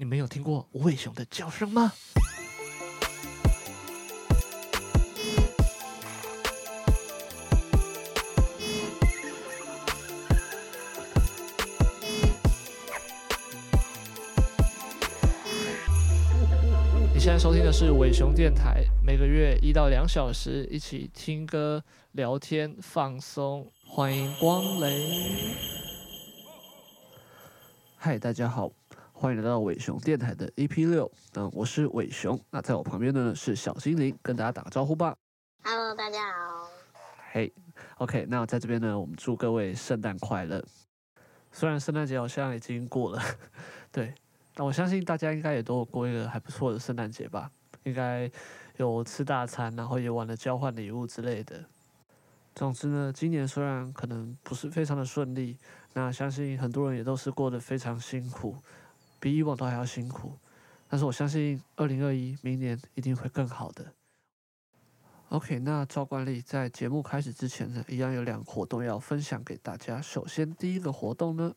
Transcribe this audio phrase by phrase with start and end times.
[0.00, 1.92] 你没有听过无尾熊的叫声吗？
[17.12, 25.54] 你现在收听的是尾熊电台，每个月一到两小时，一起听歌、聊天、放松，欢迎光临。
[27.98, 28.79] 嗨，大家好。
[29.20, 35.14] 欢迎来到伟熊电台的 EP 六，嗯，我是伟熊，那在我旁边的呢是小精灵，跟大家打个招呼吧。
[35.62, 36.70] Hello，大家好。
[37.30, 37.52] 嘿、
[37.98, 40.64] hey，OK，那在这边呢，我们祝各位圣诞快乐。
[41.52, 43.22] 虽然圣诞节好像已经过了，
[43.92, 44.14] 对，
[44.54, 47.50] 但我相信大家应该也都有过一个还不错的圣诞节吧？
[47.82, 48.30] 应该
[48.78, 51.62] 有吃大餐，然后也玩了交换礼物之类的。
[52.54, 55.58] 总之呢，今年虽然可能不是非常的顺利，
[55.92, 58.56] 那相信很多人也都是过得非常辛苦。
[59.20, 60.36] 比以往都还要辛苦，
[60.88, 63.92] 但是我相信二零二一明年一定会更好的。
[65.28, 70.02] OK，那照惯例，在节目开始之前呢，一样有两个活动要分享给大家。
[70.02, 71.54] 首先，第一个活动呢，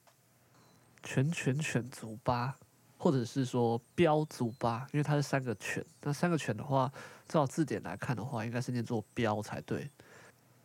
[1.02, 2.60] 全全犬足吧，
[3.00, 6.92] 或者是说标足吧，因为它是三个犬，那三个犬的话，
[7.28, 9.90] 照字典来看的话，应该是念作标才对。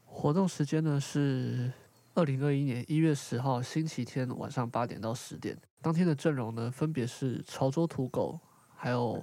[0.05, 1.73] 活动时间呢是
[2.15, 5.57] 二零二一年一月十号星期天晚上八点到十点。
[5.81, 8.39] 当天的阵容呢，分别是潮州土狗，
[8.75, 9.23] 还有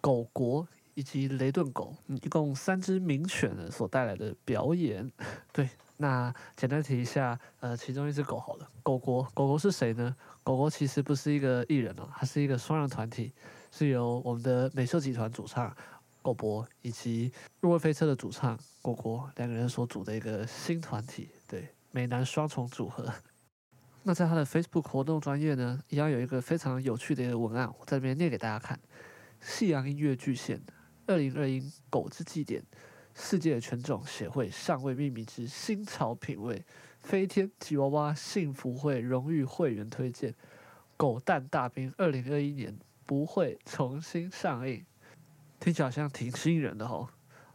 [0.00, 5.10] 狗国以及雷顿狗，一共三只名犬呢所带来的表演。
[5.52, 10.14] 对，那简单提一下，呃，其中一只狗好了，狗国，狗国是谁呢？
[10.44, 13.32] 狗国其实不是一个艺人哦，它是一个双人团体，
[13.70, 15.74] 是由我们的美秀集团主唱
[16.20, 23.10] 狗博以及入味飞车的主唱果果两个人所组的一个新团体，对，美男双重组合。
[24.04, 28.78] 那在他的 Facebook 活动专业呢，一样有一个非常有趣的一个文案，我在这边念给大家看：
[29.40, 30.60] 夕阳音乐巨献，
[31.06, 32.62] 二零二一狗之祭典，
[33.14, 36.64] 世界犬种协会尚未命名之新潮品味，
[37.00, 40.34] 飞天吉娃娃幸福会荣誉会员推荐，
[40.96, 44.82] 狗蛋大兵二零二一年不会重新上映，
[45.60, 47.06] 听起来好像挺吸引人的哦。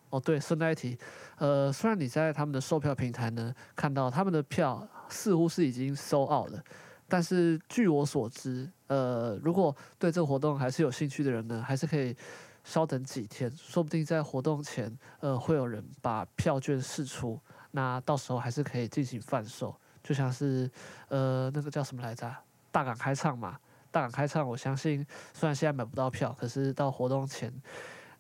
[0.09, 0.95] 哦，对，顺带一提，
[1.37, 6.63] 呃，虽然你在他们的售票平台呢看到他们的票似乎是已经收好了，
[7.07, 12.15] 但是据我所知，呃，如果对这个活动还是有兴趣的人呢，还是可以
[12.63, 17.39] 稍等几天，说不定在活动前，呃，会有人把票券试出，
[17.71, 20.69] 那到时候还是可以进行贩售，就像是
[21.09, 22.35] 呃那个叫什么来着，
[22.71, 23.59] 大港开唱嘛，
[23.91, 27.53] 大港开唱，我相信虽然现在买不到票，可是到活动前。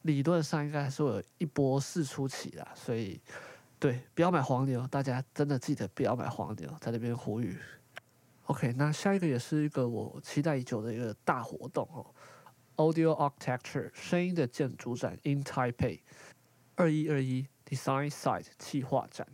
[0.03, 3.21] 理论上应该还是会有一波试出期的，所以
[3.83, 7.59] 对，不要买黄牛，大家真的记得不要买黄牛，在那边呼吁。
[8.45, 12.05] OK，那下一个也是一个我期待已久的一个大活动哦
[12.77, 15.99] ，Audio Architecture 声音的建筑展 in Taipei，
[16.75, 19.27] 二一二一 Design Site 企划展。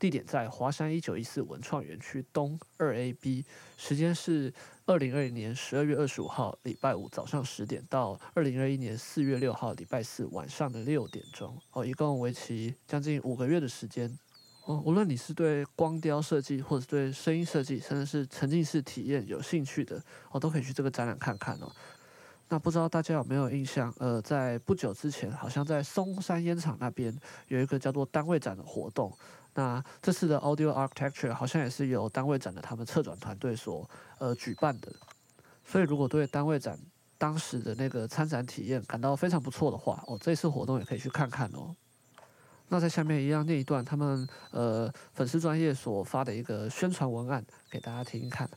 [0.00, 3.44] 地点在华山一九一四文创园区东二 A B，
[3.76, 4.50] 时间是
[4.86, 14.18] 二零二零年十二月二十五号礼拜五早上十点到二零二一年四月六号礼拜四晚上的六点钟哦，一共为期将近五个月的时间
[14.64, 14.82] 哦。
[14.86, 21.70] 无论你是对光雕设计，或者对声音设计，甚至是沉浸式体验有兴趣的哦，都可以去这个展览看看哦。
[22.48, 23.94] 那不知道大家有没有印象？
[23.98, 27.14] 呃，在不久之前，好像在松山烟厂那边
[27.48, 29.14] 有一个叫做单位展的活动。
[29.54, 33.88] 那这次的 Audio Architecture 好像也是由单位展的他们策展团队所
[34.18, 34.92] 呃举办的。
[35.64, 36.78] 所以如果对单位展
[37.18, 41.74] 当时的那个参展体验感到非常不错的话，哦，这次活动也可以去看看哦。
[42.68, 48.48] 那在下面一样念一段他们呃粉丝专业所发的一个宣传文案给大家听听看。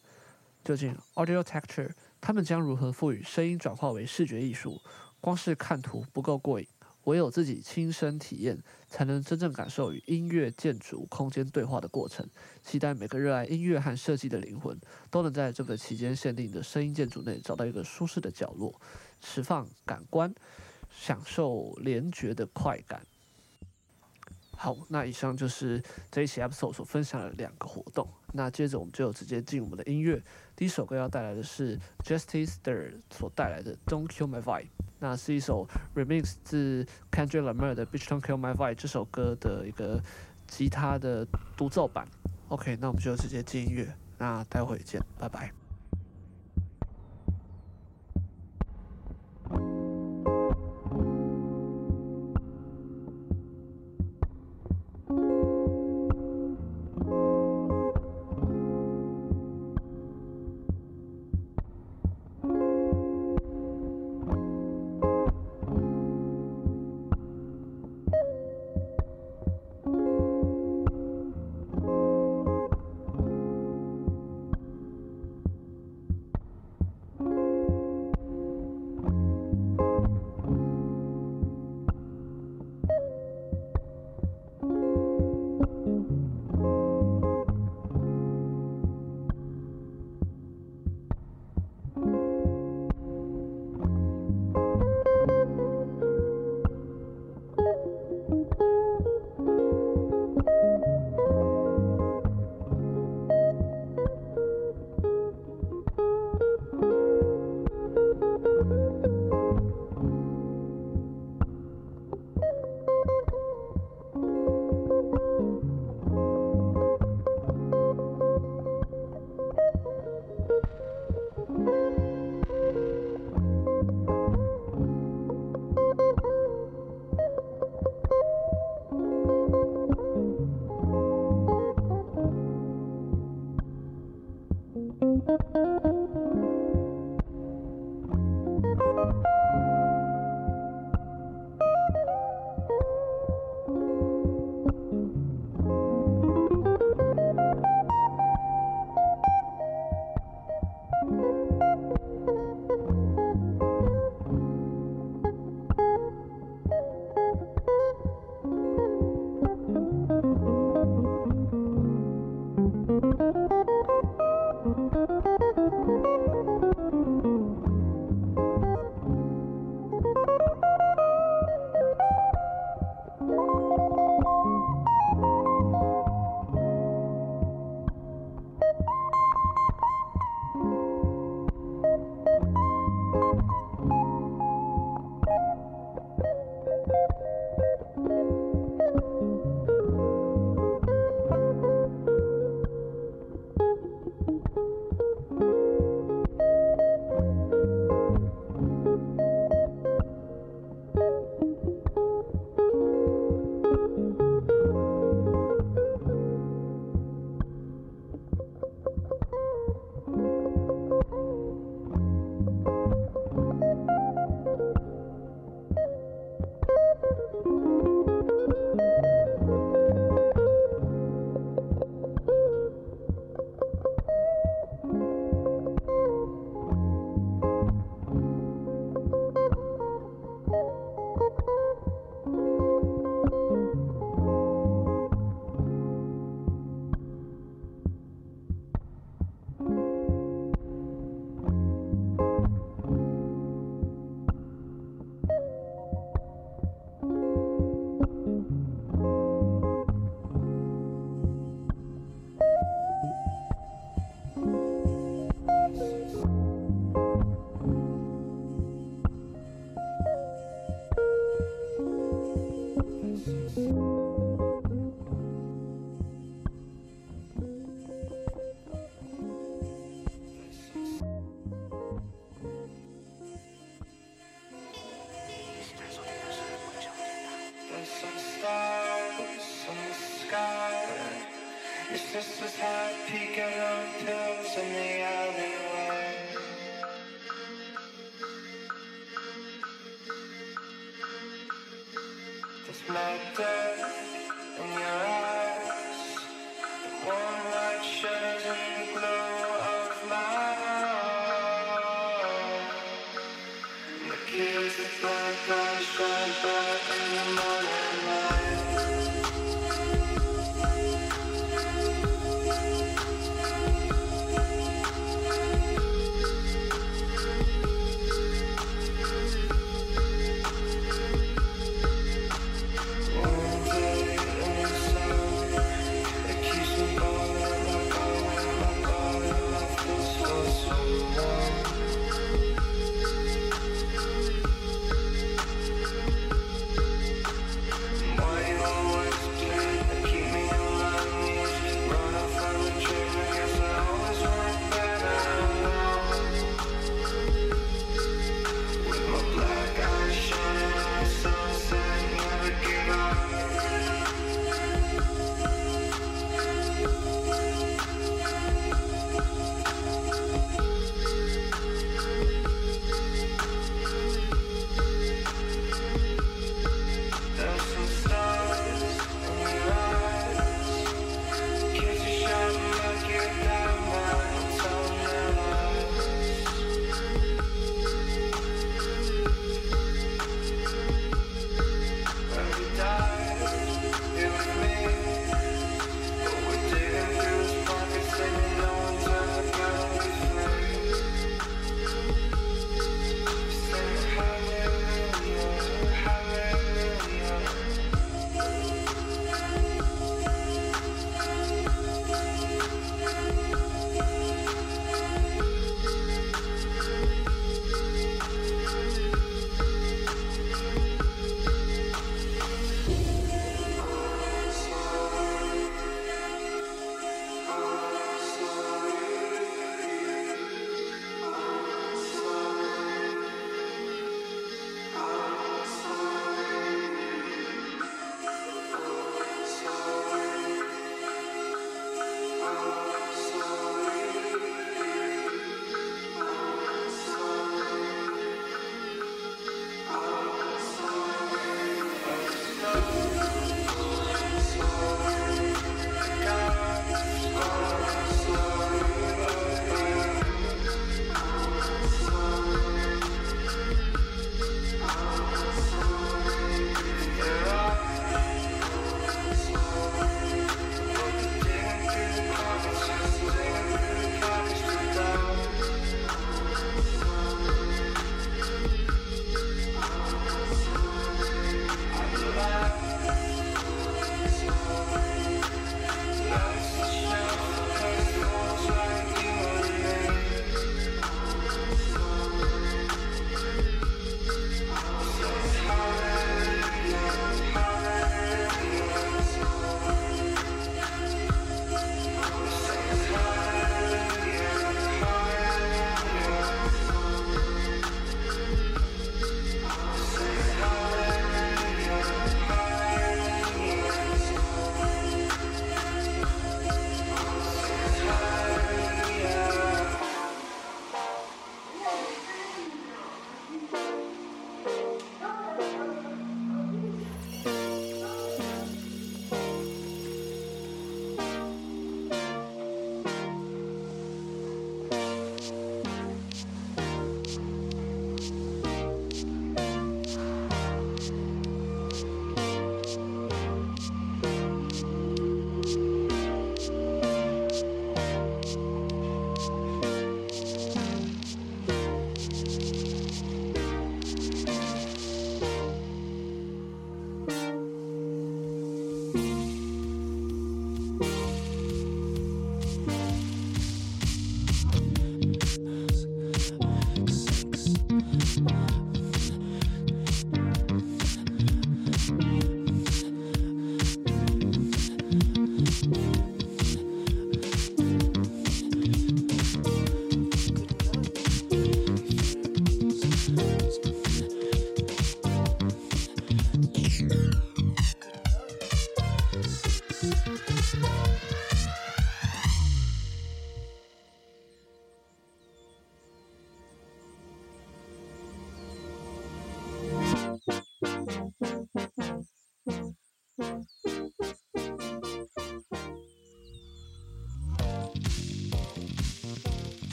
[0.64, 4.80] 究竟 Audio Texture 他们将如何赋予声音转化为视觉艺术？
[5.20, 6.68] 光是看图不够过瘾，
[7.06, 12.28] 唯有自己亲身体验，才能真正感受与音乐、建筑、空间对话的过程。
[12.64, 18.80] 期待每个热爱音乐和设计的灵魂，都能在这个期间限定的声音建筑内找到一个舒适的角落，
[19.22, 20.34] 释放感官，
[20.90, 23.06] 享受联觉的快感。
[24.56, 28.08] 好，那以上就是这一期 episode 所分享的两个活动。
[28.34, 30.22] 那接着我们就直接进我们的音乐。
[30.56, 34.68] 第一首歌要带来的是 Justice Ster 所带来的 Don't Kill My Vibe。
[35.00, 40.02] 那是一首 remix 自 Kendrick Lamar 的 Bitch Don't Kill My Vibe 这首歌的一个
[40.48, 41.26] 吉他的
[41.56, 42.08] 独奏版。
[42.50, 43.96] OK，那我们就直接进音乐。
[44.18, 45.63] 那待会见，拜拜。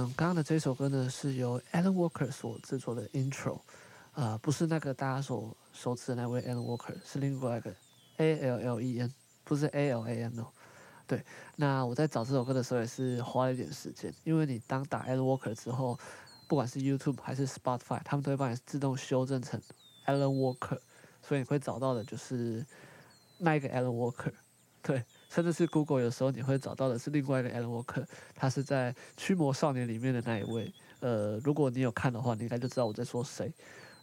[0.00, 3.56] 嗯，刚刚的这首歌呢是由 Alan Walker 所制作的 Intro，
[4.12, 7.74] 啊、呃，不是那个大家所熟知的那位 Alan Walker，是另外一个
[8.16, 9.12] A L L E N，
[9.44, 10.46] 不是 A L A N 哦。
[11.06, 11.22] 对，
[11.56, 15.98] 那我在找这首歌的时候也是花了一点时间，因为你当打 Alan Walker 之后，
[16.48, 19.60] 不管是 YouTube 还是 Spotify，他们都会帮你自动修正成
[20.06, 20.78] Alan Walker，
[21.20, 22.64] 所以你会找到的就是
[23.36, 24.32] 那一个 Alan Walker。
[24.82, 30.70] 对，甚至是 Google 有时候你会找到的是另外一个 Alan Walker，他是在《驱魔少年》里面的那一位。
[30.98, 33.50] 呃，如果你有看的话，你应该就知道我在说谁。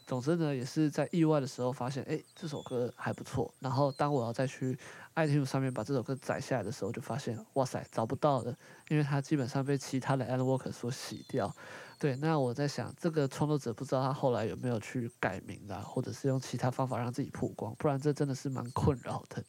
[0.08, 3.54] 总之呢，也是在意外的时候发现，哎，这首歌还不错。
[3.60, 4.80] 然后当我要再去
[5.16, 8.56] iTunes 上面把这首歌载下来的时候，就发现，哇塞，找不到了，
[8.88, 11.54] 因为它基本上被其他的 Alan Walker 所洗掉。
[12.00, 19.44] 对，那我在想，这个创作者不知道他后来有没有去改名啊，或者是用其他方法让自己曝光，不然这真的是蛮困扰的。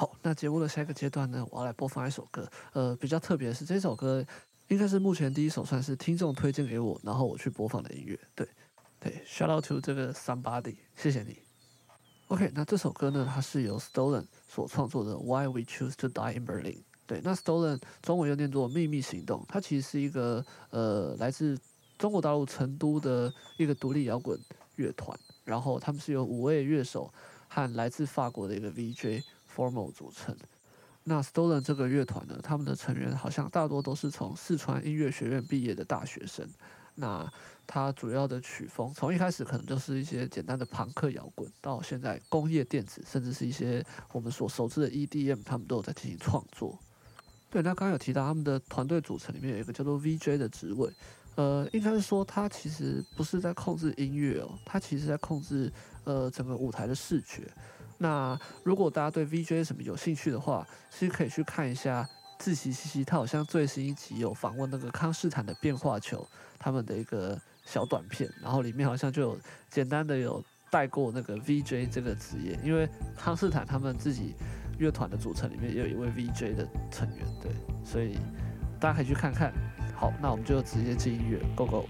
[0.00, 2.50] 好，那节目的下一个阶段呢，我要来播放一首歌。
[2.72, 4.24] 呃，比较特别的是，这首歌
[4.68, 8.18] 应该是目前第一首算是听众推荐给我，然后我去播放的音乐。
[8.34, 8.48] 对。
[8.98, 11.36] 对，shout out to 这个 somebody，谢谢你。
[12.28, 16.78] OK，那这首歌呢，它是由 Stolen 所创作的 Why We Choose to Die in Berlin。
[17.06, 21.58] 对，那 Stolen 中文又念作秘密行动，它其实是一个呃来自
[21.98, 24.40] 中国大陆成都的一个独立摇滚
[24.76, 25.14] 乐团，
[25.44, 27.12] 然后他们是由五位乐手
[27.48, 29.22] 和来自法国的一个 VJ
[29.54, 30.36] Formal 组成。
[31.04, 36.46] 那 Stolen 这个乐团呢，他们的成员好像大多都是从四川音乐学院毕业的大学生。
[36.94, 37.26] 那
[37.66, 46.78] 他主要的曲风，从一开始可能就是一些简单的朋克摇滚，到现在工业电子，甚至是一些我们所熟知的 EDM，他们都有在进行创作。
[47.48, 50.92] 对，那刚刚有提到他们的团队组成里面有一个叫做 VJ 的职位，
[51.36, 55.72] 呃，应该是说他其实不是在控制音乐哦，他其实在控制
[56.04, 57.50] 呃整个舞台的视觉。
[58.00, 62.08] 那如果大家对 VJ 什么有兴趣的话，其实可以去看一下。
[62.38, 66.26] 自习西西，他好像最新一集有访问那个康斯坦的变化球，
[66.58, 69.38] 他们的一个小短片，然后里面好像就有
[69.68, 74.34] 简单的有带过那个 VJ 这个职业，因为康斯坦他们自己
[74.78, 77.52] 乐团的组成里面也有一位 VJ 的成员，对，
[77.84, 78.16] 所以
[78.80, 79.52] 大家可以去看看。
[79.94, 81.84] 好，那我们就直接进音乐，Go Go。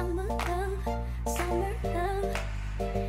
[0.00, 0.88] Summer love,
[1.26, 2.34] summer love.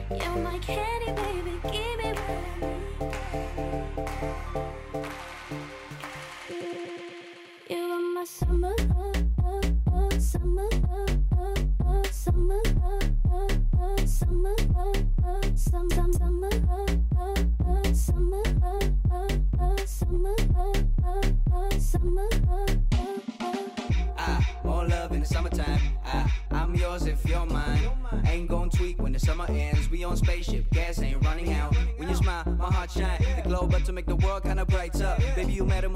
[0.09, 2.10] You're my candy baby, give me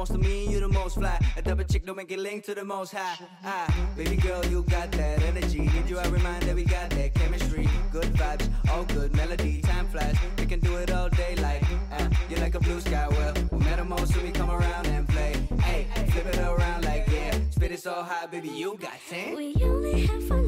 [0.04, 1.18] to me, you the most fly.
[1.38, 3.18] A double chick don't make it link to the most high.
[3.46, 5.60] Ah, baby girl, you got that energy.
[5.60, 7.68] Need you I remind that we got that chemistry.
[7.92, 9.62] Good vibes, all good melody.
[9.62, 11.64] Time flies, we can do it all day like.
[11.94, 13.08] Ah, you're like a blue sky.
[13.10, 15.34] Well, we met them all, so we come around and play.
[15.62, 17.38] Hey, flip it around like yeah.
[17.52, 19.36] Spit it so high, baby, you got ten.
[19.36, 20.45] We only have one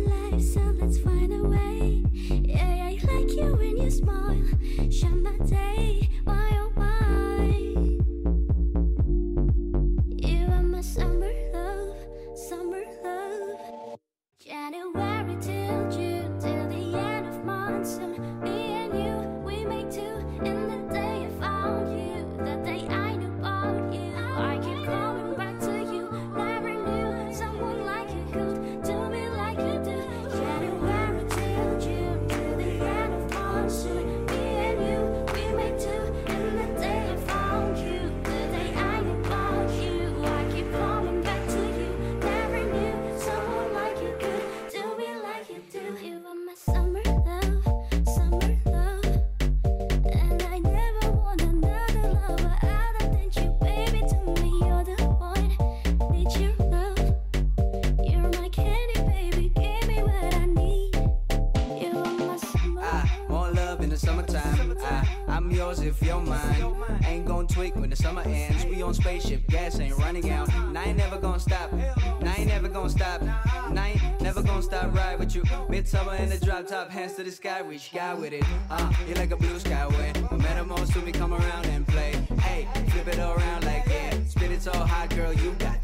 [76.67, 78.43] top, hands to the sky, reach God with it.
[78.69, 81.65] Uh, you're like a blue sky when we met them all, so we come around
[81.67, 82.13] and play.
[82.39, 85.76] Hey, flip it around like yeah, spit it so hot, girl, you got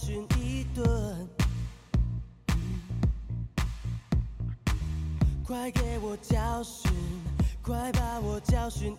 [0.00, 1.28] 训一顿
[5.44, 6.92] 快给我教训
[7.60, 8.96] 快把我教训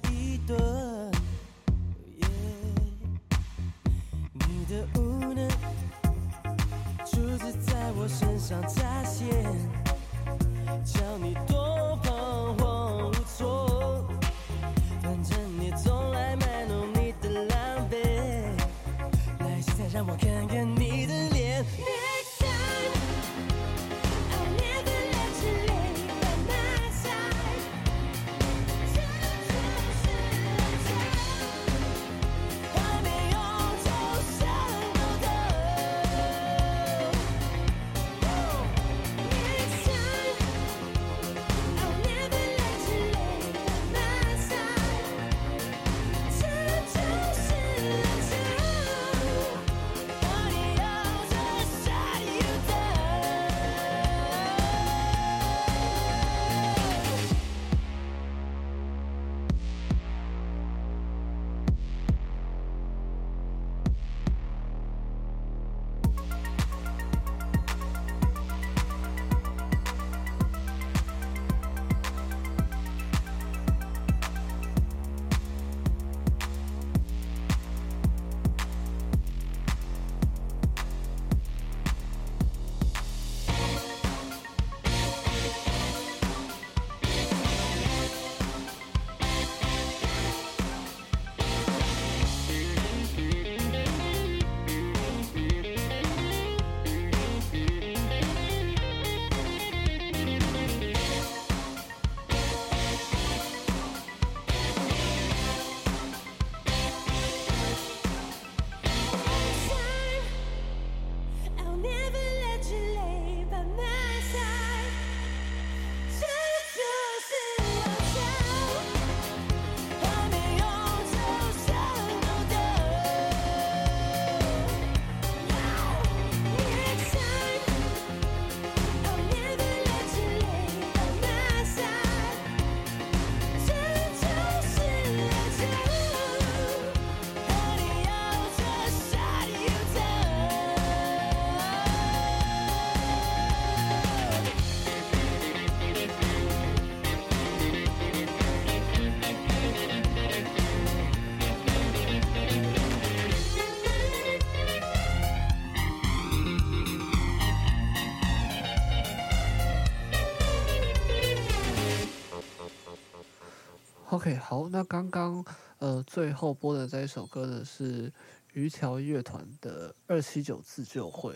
[164.35, 165.43] 好，那刚刚
[165.77, 168.11] 呃最后播的这一首歌呢是
[168.53, 171.35] 鱼条乐团的二七九自救会，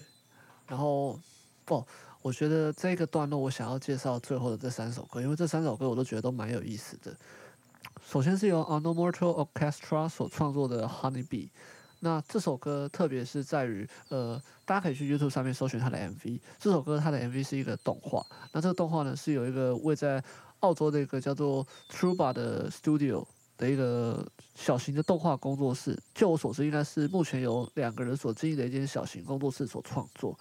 [0.67, 1.19] 然后
[1.65, 1.85] 不，
[2.21, 7.15] 我觉得这个段落我想要介绍最后的这三首歌，因为这三首歌我都觉得都蛮有意思的。
[8.05, 11.49] 首先是由 Onomortal Orchestra 所创作的 Honeybee。
[11.99, 16.37] 那这首歌特别是在于，呃，大家可以去 YouTube 上面搜寻它的 MV。
[16.59, 20.21] 这首歌它的 MV 是一个动画，那这个动画呢是有一个位在
[20.63, 23.25] 澳洲的一个叫做 Truba 的 Studio
[23.57, 25.97] 的一个小型的动画工作室。
[26.15, 30.37] 就我所知，应该是目前由两个人所经营的一间小型工作室所创作。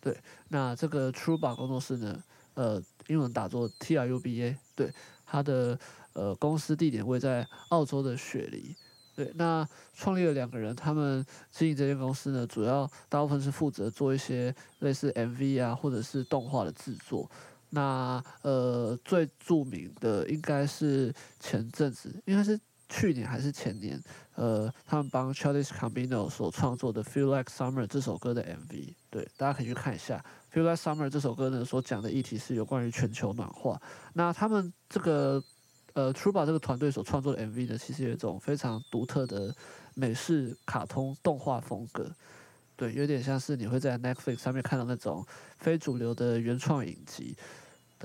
[0.00, 0.16] 对，
[0.48, 2.22] 那这个 Truba 工作室呢，
[2.54, 4.92] 呃，英文打作 T R U B A，对，
[5.24, 5.78] 它的
[6.12, 8.76] 呃公司地点位在澳洲的雪梨。
[9.14, 17.30] 对，那创立了两个人，他们经营这间公司呢，主要大部分是负责做一些类似 MV 啊，或者是动画的制作。
[17.74, 22.58] 那呃，最著名的应该是前阵子，应该是
[22.88, 24.00] 去年还是前年，
[24.34, 28.94] 呃，他们帮 Childish Gambino 所创作的《Feel Like Summer》这首歌的 MV。
[29.10, 33.80] 对，大家可以去看一下《Feel Like Summer》这首歌呢，所讲的议题是有关于全球暖化。
[34.14, 35.42] 那他们这个。
[35.94, 39.54] 呃，Truba 这个团队所创作的 MV 呢，其实有一种非常独特的
[39.92, 42.10] 美式卡通动画风格，
[42.76, 45.22] 对，有点像是你会在 Netflix 上面看到那种
[45.58, 47.36] 非主流的原创影集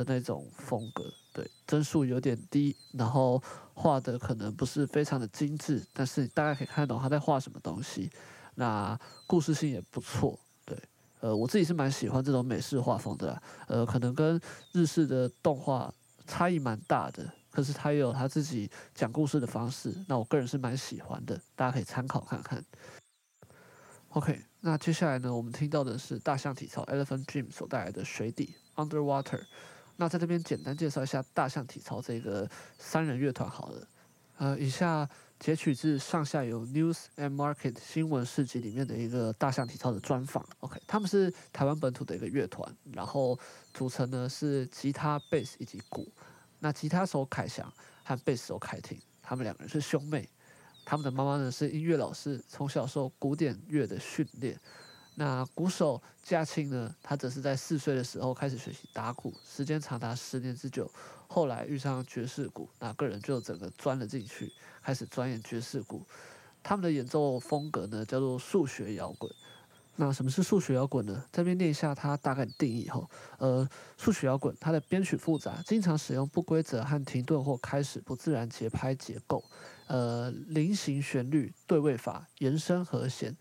[0.06, 3.41] 的那种风格，对，帧数有点低，然后
[3.74, 8.12] 画的可能不是非常的精致，但是大概可以看得懂他在画什么东西，
[8.54, 10.78] 那故事性也不错，对，
[11.22, 14.39] 呃，我自己是蛮喜欢这种美式画风的，呃，可能跟
[14.72, 15.91] 日式的动画
[16.28, 17.34] 差异蛮大的。
[17.50, 22.64] 可是他也有他自己讲故事的方式，那我个人是蛮喜欢的，大家可以参考看看。
[24.10, 29.41] OK，那接下来呢，我们听到的是大象体操 Elephant Dream 所带来的水底 Underwater。
[29.98, 33.88] 那在这边简单介绍一下大象体操这个三人乐团好了。
[34.38, 40.48] 呃，以下截取自上下游 News and Market 新闻市集里面的一个大象体操的专访。
[40.60, 43.38] OK，他们是台湾本土的一个乐团，然后
[43.74, 46.08] 组成呢是吉他、贝斯以及鼓。
[46.60, 47.72] 那吉他手凯翔
[48.04, 50.30] 和贝斯手凯婷，他们两个人是兄妹。
[50.86, 54.58] 他们的妈妈呢是音乐老师，从小受古典乐的训练。
[55.20, 60.88] 那鼓手嘉庆呢，他则是在四岁的时候开始学习打鼓，时间长达十年之久。
[61.28, 64.53] 后来遇上爵士鼓，那个人就整个钻了进去，
[64.84, 66.05] 开始钻研爵士鼓。
[66.61, 69.32] 他们的演奏风格呢，叫做数学摇滚。
[69.95, 71.26] 那什么是数学摇滚呢？
[71.32, 73.09] 这边念一下它大概的定义后，
[73.39, 79.43] 呃，数学摇滚它的编曲复杂，经常使用不规则和停顿或开始不自然节拍结构，
[79.88, 83.36] 呃，菱形旋律、对位法、延伸和弦、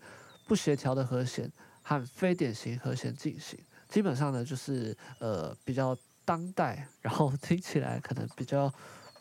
[0.47, 1.51] 不协调的和弦
[1.87, 3.57] 和非典型和弦进行。
[3.87, 8.69] 基本上呢，就是呃比较当代，然后听起来可能比较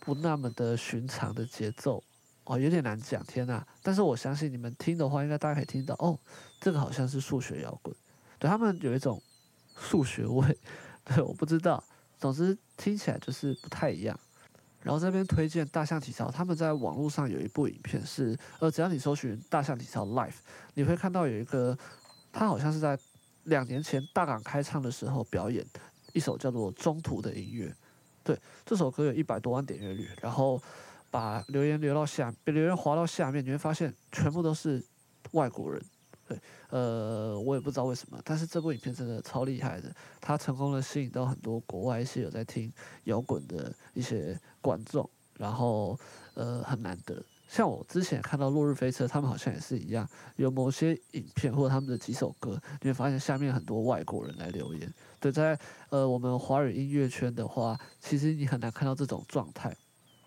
[0.00, 2.02] 不那么的寻常的节奏。
[2.42, 3.64] 哦，有点难讲，天呐！
[3.82, 6.18] 但是我相信你们听的话，应该大家可以听到哦，
[6.60, 7.94] 这个好像是数学摇滚，
[8.38, 9.20] 对，他们有一种
[9.76, 10.56] 数学味，
[11.04, 11.82] 对，我不知道，
[12.18, 14.18] 总之听起来就是不太一样。
[14.80, 20.36] 然后这边推荐大象体操，他们在网络上有一部影片是，呃，只要你搜寻大象体操 live，
[20.74, 21.76] 你会看到有一个，
[22.38, 22.98] 他好像是在
[23.44, 25.64] 两年前大港开唱的时候表演
[26.12, 27.74] 一首叫做《中途》的音乐，
[28.22, 30.62] 对，这首歌有一百多万点阅率，然后。
[31.08, 34.84] 把留言留到下，被留言滑到下面，你会发现全部都是
[35.30, 35.82] 外国人。
[36.28, 42.70] 对，呃，我也不知道为什么，但是这部影片真的超厉害的，它成功的吸引到很多国外一些有在听
[43.04, 45.08] 摇滚的一些观众，
[45.38, 45.98] 然后
[46.34, 47.22] 呃很难得。
[47.48, 54.92] 像我之前看到落日飞车，他们好像也是一样，有某些影片或他们的几首歌，你会发现下面很多外国人来留言。
[55.20, 59.74] 对，在呃我们华语音乐圈的话，其实你很难看到这种状态。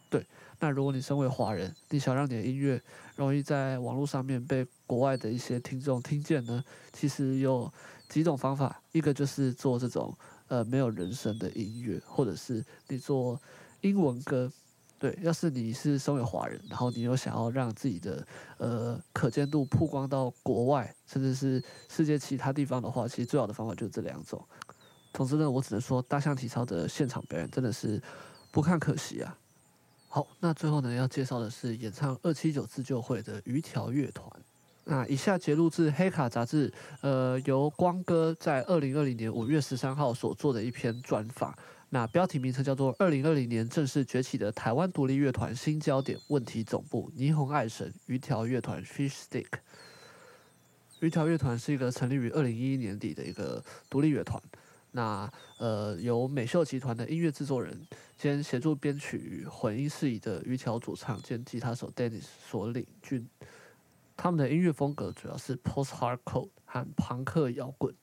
[0.09, 0.25] 对。
[0.61, 2.81] 那如果你身为华人，你想让你的音乐
[3.15, 6.61] 容易在网络上面被国外的一些听众听见呢？
[6.91, 7.71] 其实有
[8.09, 10.13] 几种方法，一个就是做这种
[10.49, 13.39] 呃没有人声的音乐，或者是你做
[13.81, 14.51] 英文歌。
[14.99, 18.27] 对，要是你是身为华人，然后你又想要让自己的
[18.57, 24.45] 呃可见度曝光到国外，甚至是世界其他地方的话，其实最好的方法就是这两种。
[25.13, 28.01] 总之呢，我只能说大象体操的现场表演真的是
[28.51, 29.37] 不看可惜啊。
[30.09, 34.29] 好，那最后呢，要介绍的是演唱二七九自救会的鱼条乐团。
[34.83, 41.55] 那以下节录自《黑卡》杂志，呃，由光哥在二零二零年五月十三号所做的一篇专访。
[41.91, 49.47] 那标题名称叫做《二零二零年正式崛起的台湾独立乐团新焦点问题总部：霓虹爱神鱼条乐团 （Fish Stick）。
[50.99, 54.39] 鱼条乐团是一个成立于二零一一年底的一个独立乐团。
[54.91, 57.79] 那呃，由美秀集团的音乐制作人
[58.17, 63.27] 兼协助编曲与混音事宜的鱼条主唱兼吉他手 Dennis 所领军。
[64.15, 67.93] 他们的音乐风格主要是 Post Hardcore 和朋克摇滚。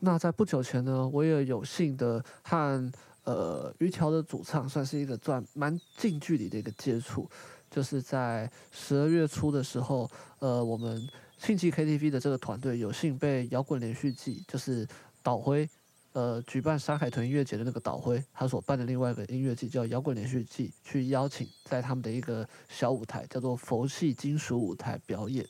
[0.00, 2.92] 那在不久前呢，我也有幸的和
[3.26, 7.28] 呃鱼条的主唱算是一个算蛮近距离的一个接触，
[7.70, 11.06] 就是在十二月初的时候，呃，我们
[11.36, 14.88] 庆记 KTV 的这个团队有幸被摇滚连续剧就是
[15.22, 15.68] 导辉。
[16.12, 25.46] 呃，举办山海豚音乐节的那个导辉，他所办的另外一个音乐季叫摇滚连续季，去邀请在他们的一个小舞台叫做佛系金属舞台表演。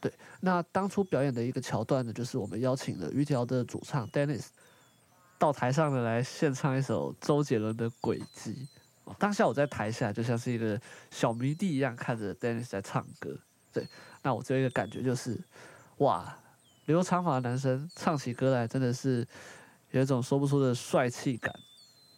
[0.00, 4.46] 对，那当初表演的一个桥段呢，就是我们邀请了于条的主唱 Dennis
[5.38, 8.68] 到台上的来献唱一首周杰伦的《轨迹》。
[9.18, 10.80] 当下我在台下就像是一个
[11.10, 13.34] 小迷弟一样看着 Dennis 在唱歌。
[13.72, 13.86] 对，
[14.22, 15.40] 那我只有一个感觉就是，
[15.98, 16.36] 哇，
[16.86, 19.26] 留长发的男生唱起歌来真的是。
[19.90, 21.50] 有一种说不出的帅气感，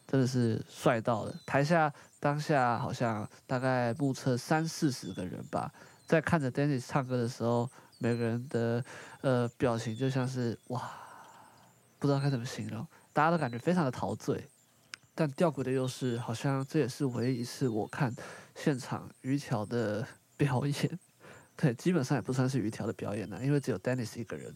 [0.05, 1.33] 真的是帅到了。
[1.47, 5.73] 台下当下好像大概目测三四十个人吧，
[6.05, 8.85] 在看着 Dennis 唱歌的时候，每个人的
[9.21, 10.91] 呃表情就像是哇，
[12.01, 14.49] 不知道该怎么形容，大家都感觉非常的陶醉。
[15.15, 18.15] 但吊诡的又是，好像这也是唯一一次我看
[18.55, 20.07] 现场鱼条的
[20.37, 20.99] 表演。
[21.57, 24.55] 对，基本上也不算是鱼条的表演了，因为只有 Dennis 一个人。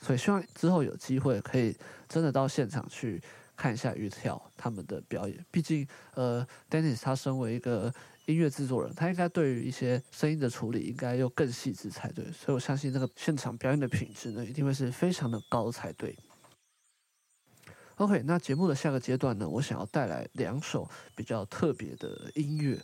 [0.00, 1.76] 所以希望之后有机会可以
[2.08, 3.20] 真的到现场去
[3.56, 5.44] 看一下鱼条他们的表演。
[5.50, 7.92] 毕竟，呃，Dennis 他身为一个
[8.26, 12.24] 音乐制作人，他应该对于一些声音的处理应该又更细致才对。
[12.30, 16.16] 所以我相信这个现场表演的品质呢，一定会是非常的高才对。
[17.96, 22.78] OK，那节目的下个阶段呢，我想要带来两首比较特别的音乐，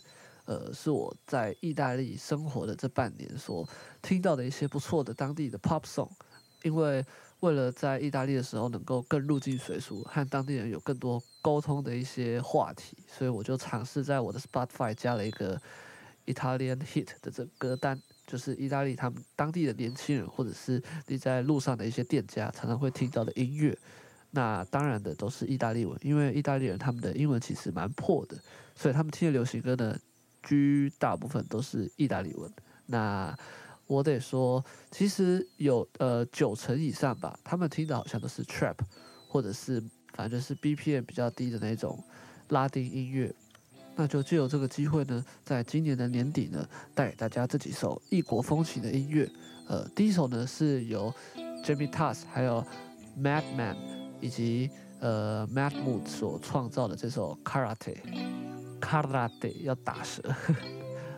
[0.45, 3.67] 呃，是我在意大利生活的这半年所
[4.01, 6.09] 听到的一些不错的当地的 Pop Song。
[6.63, 7.05] 因为
[7.41, 15.61] 为了在意大利的时候能够更入境随俗，和当地人有更多沟通的一些话题，所以我就尝试在我的 Spotify 加了一个
[16.25, 23.77] Italian Hit 的这歌单，就是意大利他们当地的年轻人或者是你在路上的一些店家常常会听到的音乐。
[24.35, 28.35] 那当然的都是意大利文，因为意大利人他们的英文其实蛮破的，
[28.75, 29.95] 所以他们听的流行歌呢，
[30.41, 32.51] 居大部分都是意大利文。
[32.87, 33.37] 那
[33.85, 38.77] 我得说，其实有呃九成以上吧，他们听的好像都是 Trap，
[39.27, 39.79] 或者是
[40.13, 42.03] 反正就是 BPM 比较低的那种
[42.49, 43.31] 拉丁音乐。
[43.95, 49.29] 那就借由这个机会呢，在今年的年底呢，带给大家这几首异国风情的音乐。
[49.67, 51.13] 呃，第一首呢是由
[51.63, 52.65] Jamie Tass 还有
[53.15, 53.75] Madman
[54.20, 57.96] 以及呃 Mad Mood 所创造的这首 Karate
[58.80, 60.22] Karate 要打舌。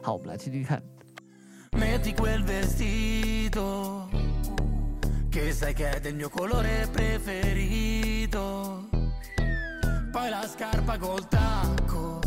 [0.03, 0.83] 好，我们来听听看。
[1.73, 4.09] Metti quel vestito
[5.31, 8.89] che sai che è del mio colore preferito.
[10.11, 12.19] Poi la scarpa col tacco,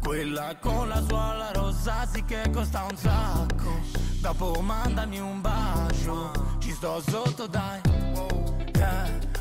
[0.00, 3.80] quella con la suola rossa sì che costa un sacco.
[4.20, 6.30] Dopo mandami un bacio,
[6.60, 7.80] ci sto sotto dai.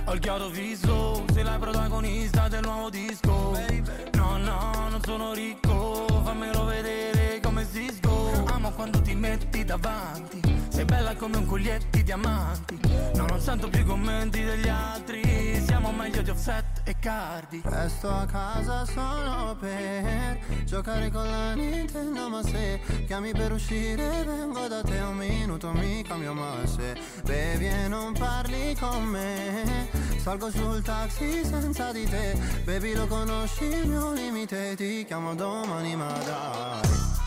[0.09, 3.53] Ho il chiodo fisso, sei la protagonista del nuovo disco.
[4.13, 8.45] No, no, non sono ricco, fammelo vedere come si sgo.
[8.47, 10.41] Amo quando ti metti davanti,
[10.87, 12.78] bella come un coglietto di diamanti.
[13.14, 17.61] No, non sento più i commenti degli altri, siamo meglio di offset e cardi.
[17.64, 24.66] Resto a casa solo per giocare con la Nintendo Ma se chiami per uscire vengo
[24.68, 30.51] da te un minuto mi cambio Ma se bevi e non parli con me Salgo
[30.51, 36.12] sul taxi senza di te Baby lo conosci il mio limite Ti chiamo domani ma
[36.24, 37.26] dai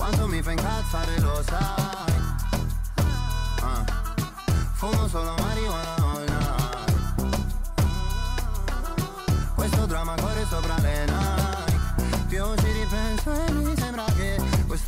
[0.00, 2.14] Quanto mi fa incazzare lo sai.
[3.60, 3.84] Ah.
[4.72, 7.44] Fumo solo marijuana all night
[9.54, 11.19] Questo dramma corre sopra le Nike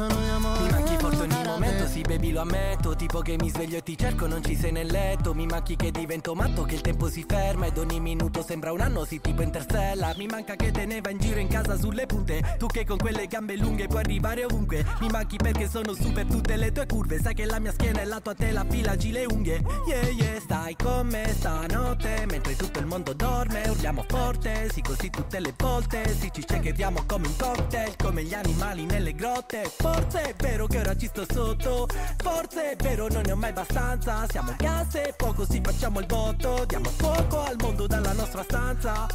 [0.06, 2.94] non è amore Mi manchi forse ogni momento, sì baby lo ammetto.
[2.96, 5.34] Tipo che mi sveglio e ti cerco, non ci sei nel letto.
[5.34, 7.66] Mi manchi che divento matto, che il tempo si ferma.
[7.66, 10.16] Ed ogni minuto sembra un anno, sì tipo interstellar.
[10.16, 12.56] Mi manca che te ne va in giro in casa sulle punte.
[12.58, 14.84] Tu che con quelle gambe lunghe puoi arrivare ovunque.
[15.00, 17.20] Mi manchi perché sono su per tutte le tue curve.
[17.20, 19.62] Sai che la mia schiena è la tua tela, filaci le unghie.
[19.86, 25.10] Yeah yeah, stai con me stanotte Mentre tutto il mondo dorme, urliamo forte Sì così
[25.10, 26.16] tutte le volte.
[26.18, 30.78] Sì ci diamo come un cocktail Come gli animali nelle grotte Forse è vero che
[30.78, 31.86] ora ci sto sotto.
[32.16, 34.24] Forse è vero non ne ho mai abbastanza.
[34.26, 39.06] Siamo gas e poco si facciamo il voto Diamo fuoco al mondo dalla nostra stanza.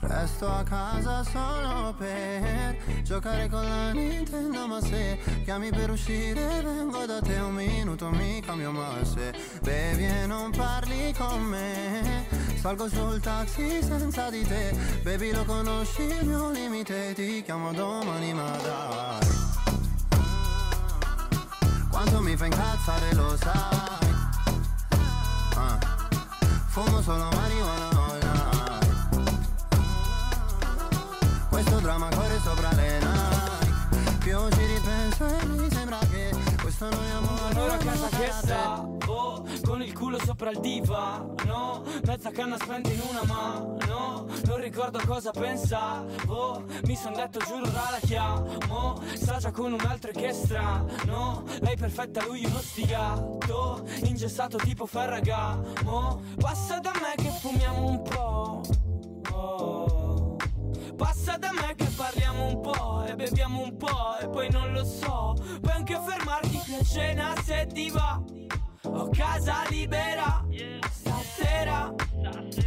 [0.00, 7.06] Resto a casa solo per giocare con la Nintendo Ma se chiami per uscire vengo
[7.06, 9.32] da te un minuto mi cambio Ma se
[9.62, 14.74] bevi e non parli con me Salgo sul taxi senza di te.
[15.02, 19.28] Baby lo conosci il mio limite Ti chiamo domani ma dai
[21.90, 24.16] Quanto mi fa incazzare lo sai.
[25.56, 25.78] Ah.
[26.68, 28.82] Fumo solo marijuana all night
[31.50, 37.04] questo dramma corre sopra le Nike Più ci ripenso e mi sembra che questo non
[37.04, 39.03] è amore Ora a casa
[40.04, 46.94] culo sopra il divano Mezza canna spenta in una mano Non ricordo cosa pensavo Mi
[46.94, 52.24] son detto giuro ora la chiamo Sta già con un altro che strano Lei perfetta,
[52.26, 58.60] lui uno sfigato Ingessato tipo Ferragamo Passa da me che fumiamo un po'
[59.36, 60.36] Oh.
[60.96, 64.84] Passa da me che parliamo un po' e beviamo un po' e poi non lo
[64.84, 65.34] so.
[65.60, 68.22] Puoi anche fermarti qui a cena se ti va.
[68.96, 70.44] Ho casa libera
[70.90, 71.92] stasera.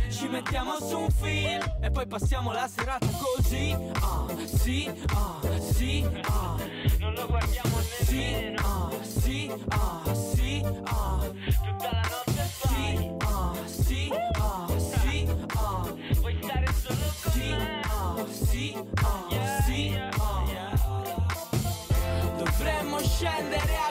[0.10, 3.76] Ci mettiamo su un film e poi passiamo la serata così.
[4.02, 6.56] Ah, sì, ah, sì, ah.
[7.00, 11.20] Non lo guardiamo Sì, ah, sì, ah, sì, ah.
[11.64, 15.94] Tutta la notte sì, ah, sì, ah, sì, ah.
[16.20, 17.54] Vuoi stare solo con sì,
[17.84, 20.36] ah, sì, ah, sì, ah.
[22.38, 23.87] Dovremmo scendere a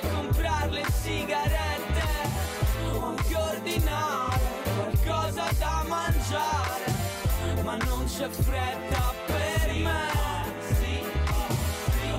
[5.97, 10.25] mangiare, ma non c'è fretta per me.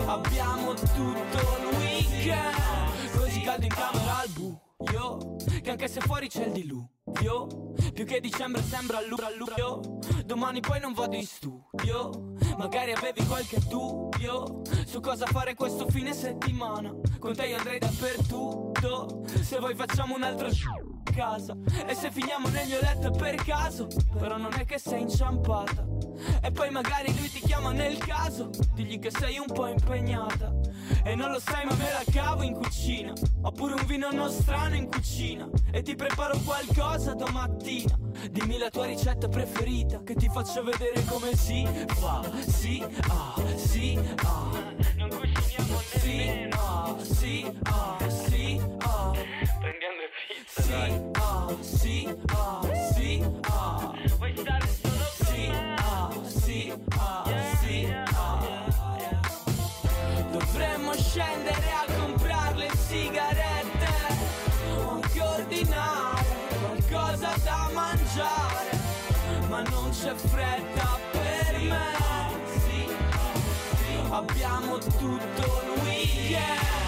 [0.06, 6.46] Abbiamo tutto il weekend, così caldo in camera al buio, che anche se fuori c'è
[6.46, 9.56] il diluvio, più che dicembre sembra all'ura all'ura.
[10.24, 16.14] Domani poi non vado in studio, magari avevi qualche dubbio su cosa fare questo fine
[16.14, 16.96] settimana.
[17.20, 20.97] Con te io andrei dappertutto, se vuoi facciamo un altro show.
[21.12, 21.56] Casa.
[21.86, 23.88] E se finiamo nel mio letto è per caso?
[24.18, 25.86] Però non è che sei inciampata.
[26.42, 28.50] E poi magari lui ti chiama nel caso.
[28.74, 30.54] Digli che sei un po' impegnata.
[31.04, 33.14] E non lo sai ma me la cavo in cucina.
[33.42, 35.48] Oppure un vino nostrano in cucina.
[35.72, 37.98] E ti preparo qualcosa domattina.
[38.32, 42.22] Dimmi la tua ricetta preferita Che ti faccio vedere come si fa.
[42.46, 44.50] Si, ah, si, ah.
[44.96, 46.98] Non cuciniamo nemmeno.
[47.02, 50.74] Sì, ah, sì, ah Prendiamo pizza, sì,
[51.14, 52.62] ah, sì, ah,
[52.94, 53.94] sì, ah.
[54.18, 56.30] Vuoi stare solo con Sì, me?
[56.30, 57.24] sì, ah,
[57.60, 58.40] sì, ah.
[60.32, 63.88] Dovremmo scendere a comprare le sigarette
[64.78, 66.26] o anche ordinare
[66.60, 68.80] qualcosa da mangiare,
[69.50, 71.96] ma non c'è fretta per me.
[74.10, 76.87] Abbiamo tutto il weekend.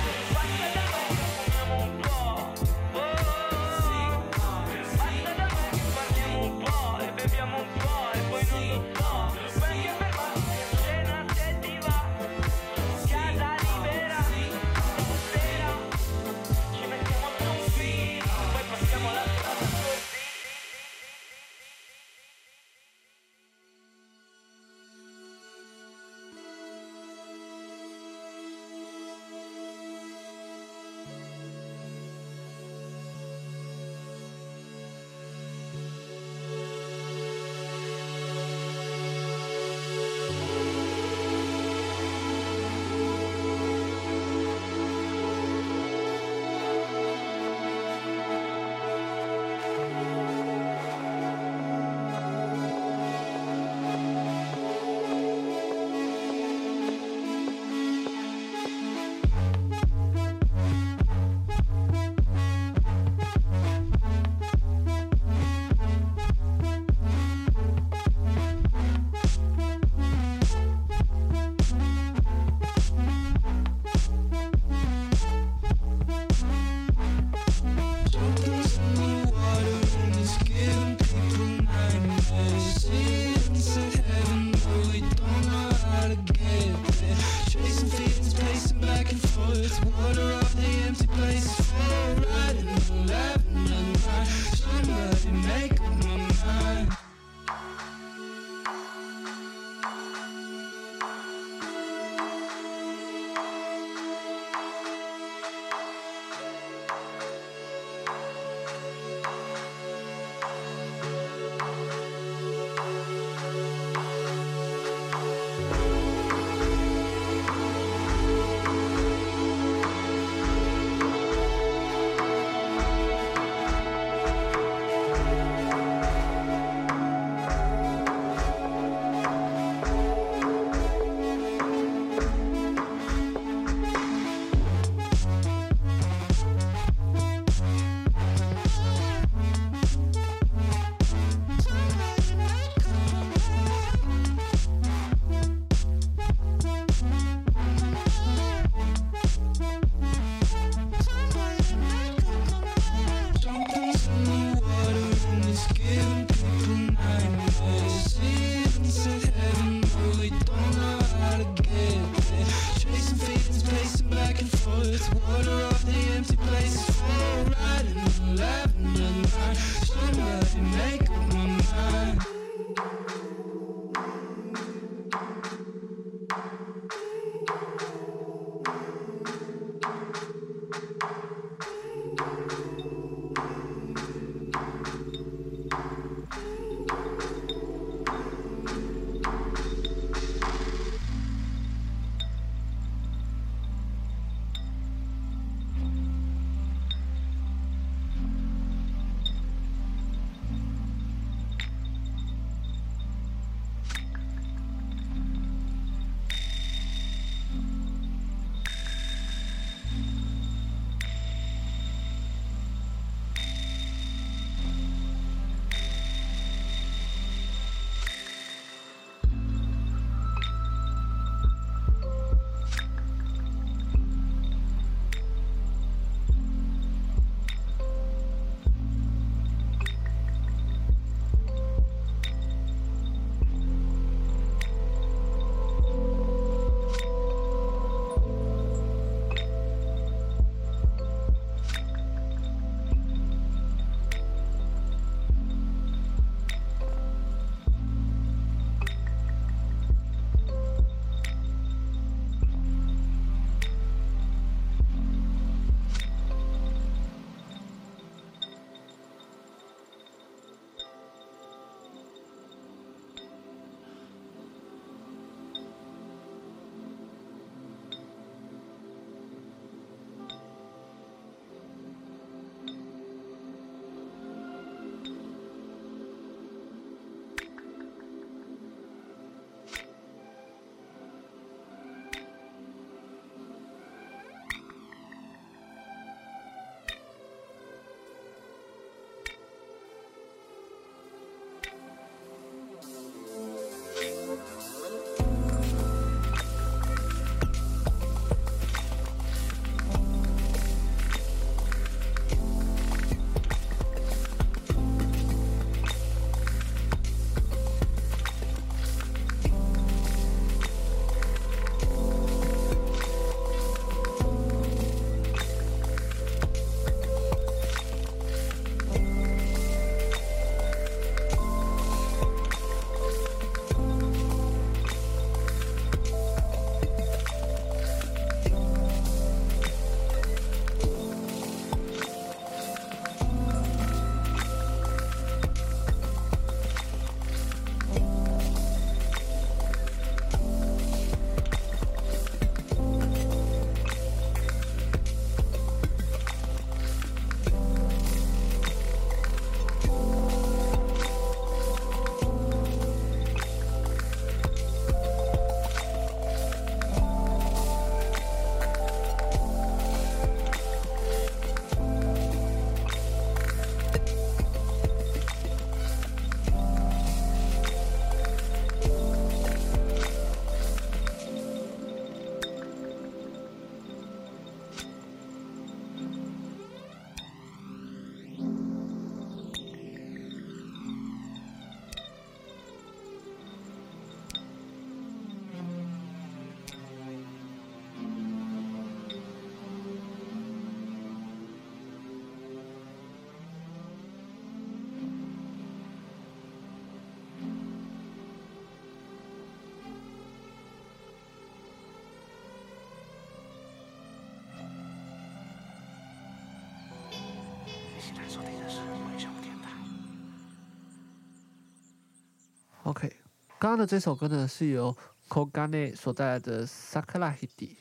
[413.59, 414.95] 刚刚的这首歌呢是由
[415.27, 417.71] Kogane 所带来的 Sakura Hidi，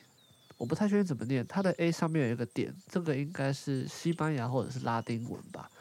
[0.57, 5.71] 我不太确定怎么念，它的 A 上面有一个点，这个应该是西班牙或者是拉丁文吧。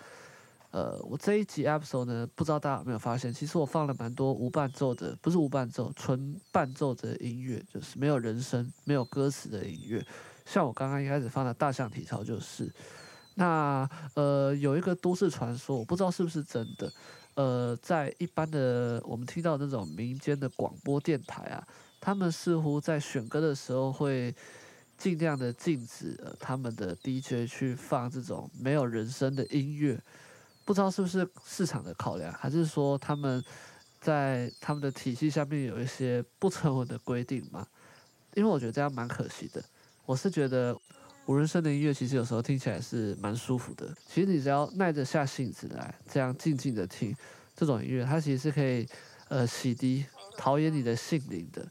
[0.71, 10.07] 呃，我这一集 episode 呢，不知道大家有没有发现，其实我放了蛮多无伴奏的，不是无伴奏，纯伴奏的音乐，就是没有人声、没有歌词的音乐。
[10.47, 12.73] 像我刚刚一开始放的大象体操就是。
[13.35, 16.93] 那呃，有一个都市传说，我不知道是不是真的。
[17.39, 21.65] 呃，在一般的我们听到那种民间的广播电台啊，
[22.01, 24.35] 他们似乎在选歌的时候会
[24.97, 30.03] 尽量的禁止他们的 DJ 去放这种没有人声的音乐。
[30.65, 33.41] 不知道是不是市场的考量，还是说他们
[34.01, 37.65] 在他们的体系下面有一些不成文的规定嘛？
[38.35, 39.63] 因为我觉得这样蛮可惜的。
[40.05, 40.77] 我是觉得
[41.29, 43.95] 无人声的音乐其实有时候听起来是蛮舒服的。
[44.07, 47.15] 其实你只要耐着下性子来，这样静静的听
[47.55, 48.89] 这种音乐，它其实是可以
[49.29, 50.03] 呃洗涤、
[50.39, 51.69] 陶冶你的心灵的。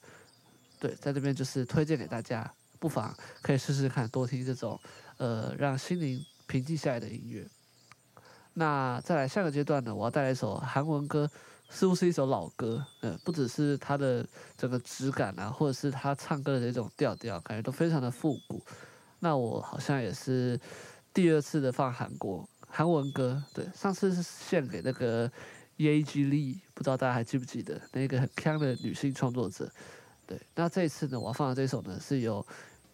[0.80, 2.48] 对，在这边就是推荐给大家，
[2.78, 4.80] 不妨可以试试看，多听这种
[5.18, 7.44] 呃让心灵平静下来的音乐。
[8.54, 11.28] 那再来下个阶段呢，我要带来一首韩文歌，
[11.68, 14.24] 似乎是一首老歌，呃，不只是它的
[14.56, 18.64] 整个质感啊，或者是他唱歌的这种调调，感觉都非常的复古。
[19.20, 20.60] 那我好像也是
[21.14, 25.32] 第二次的放韩国韩文歌，对，上次是献给那个
[25.78, 29.72] Ye.G Lee，不知道大家还记不记得那个很强的女性创作者，
[30.26, 30.40] 对。
[30.56, 32.46] 那这一次呢，我要放的这首呢，是由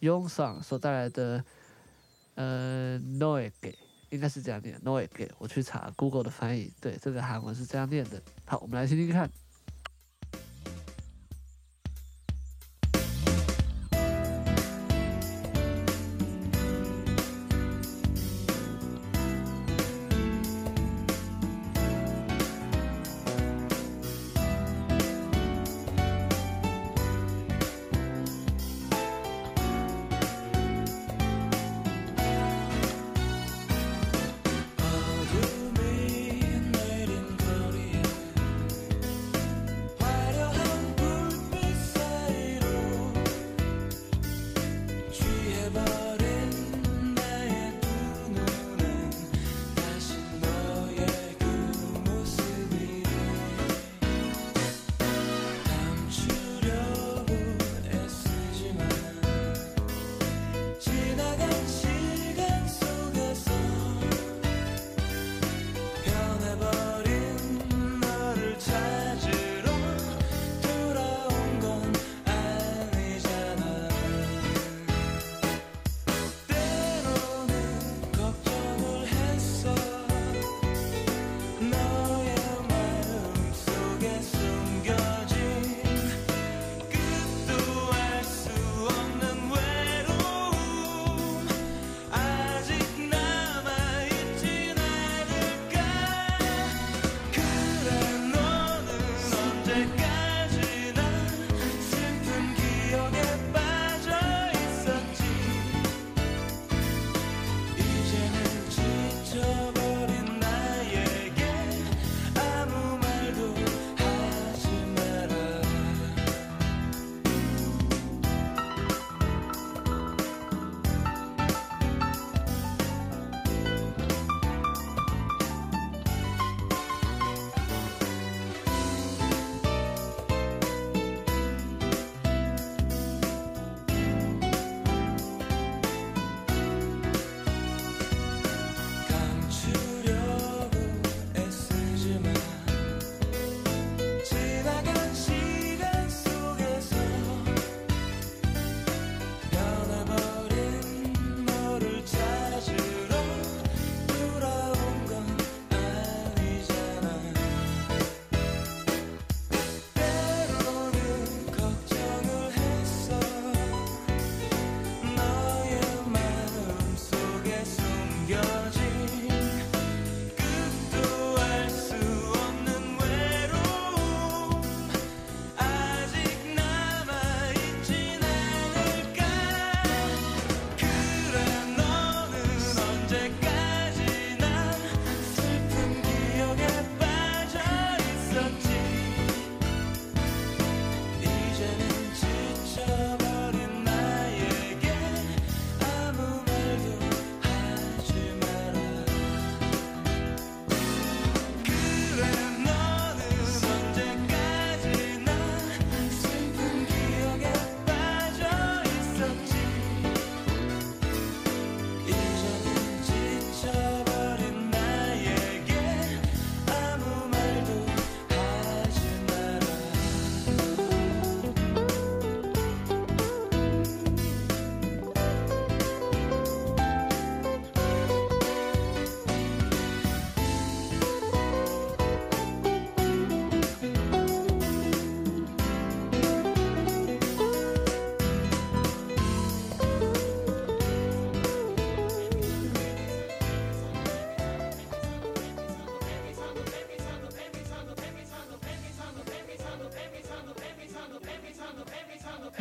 [0.02, 1.44] Yongsang 所带来的，
[2.36, 3.76] 呃，Noege。
[4.10, 5.28] 应该是这样念，Noege。
[5.40, 8.22] 我去查 Google 的翻译，对，这个韩文是这样念的。
[8.46, 9.28] 好，我们来听听看。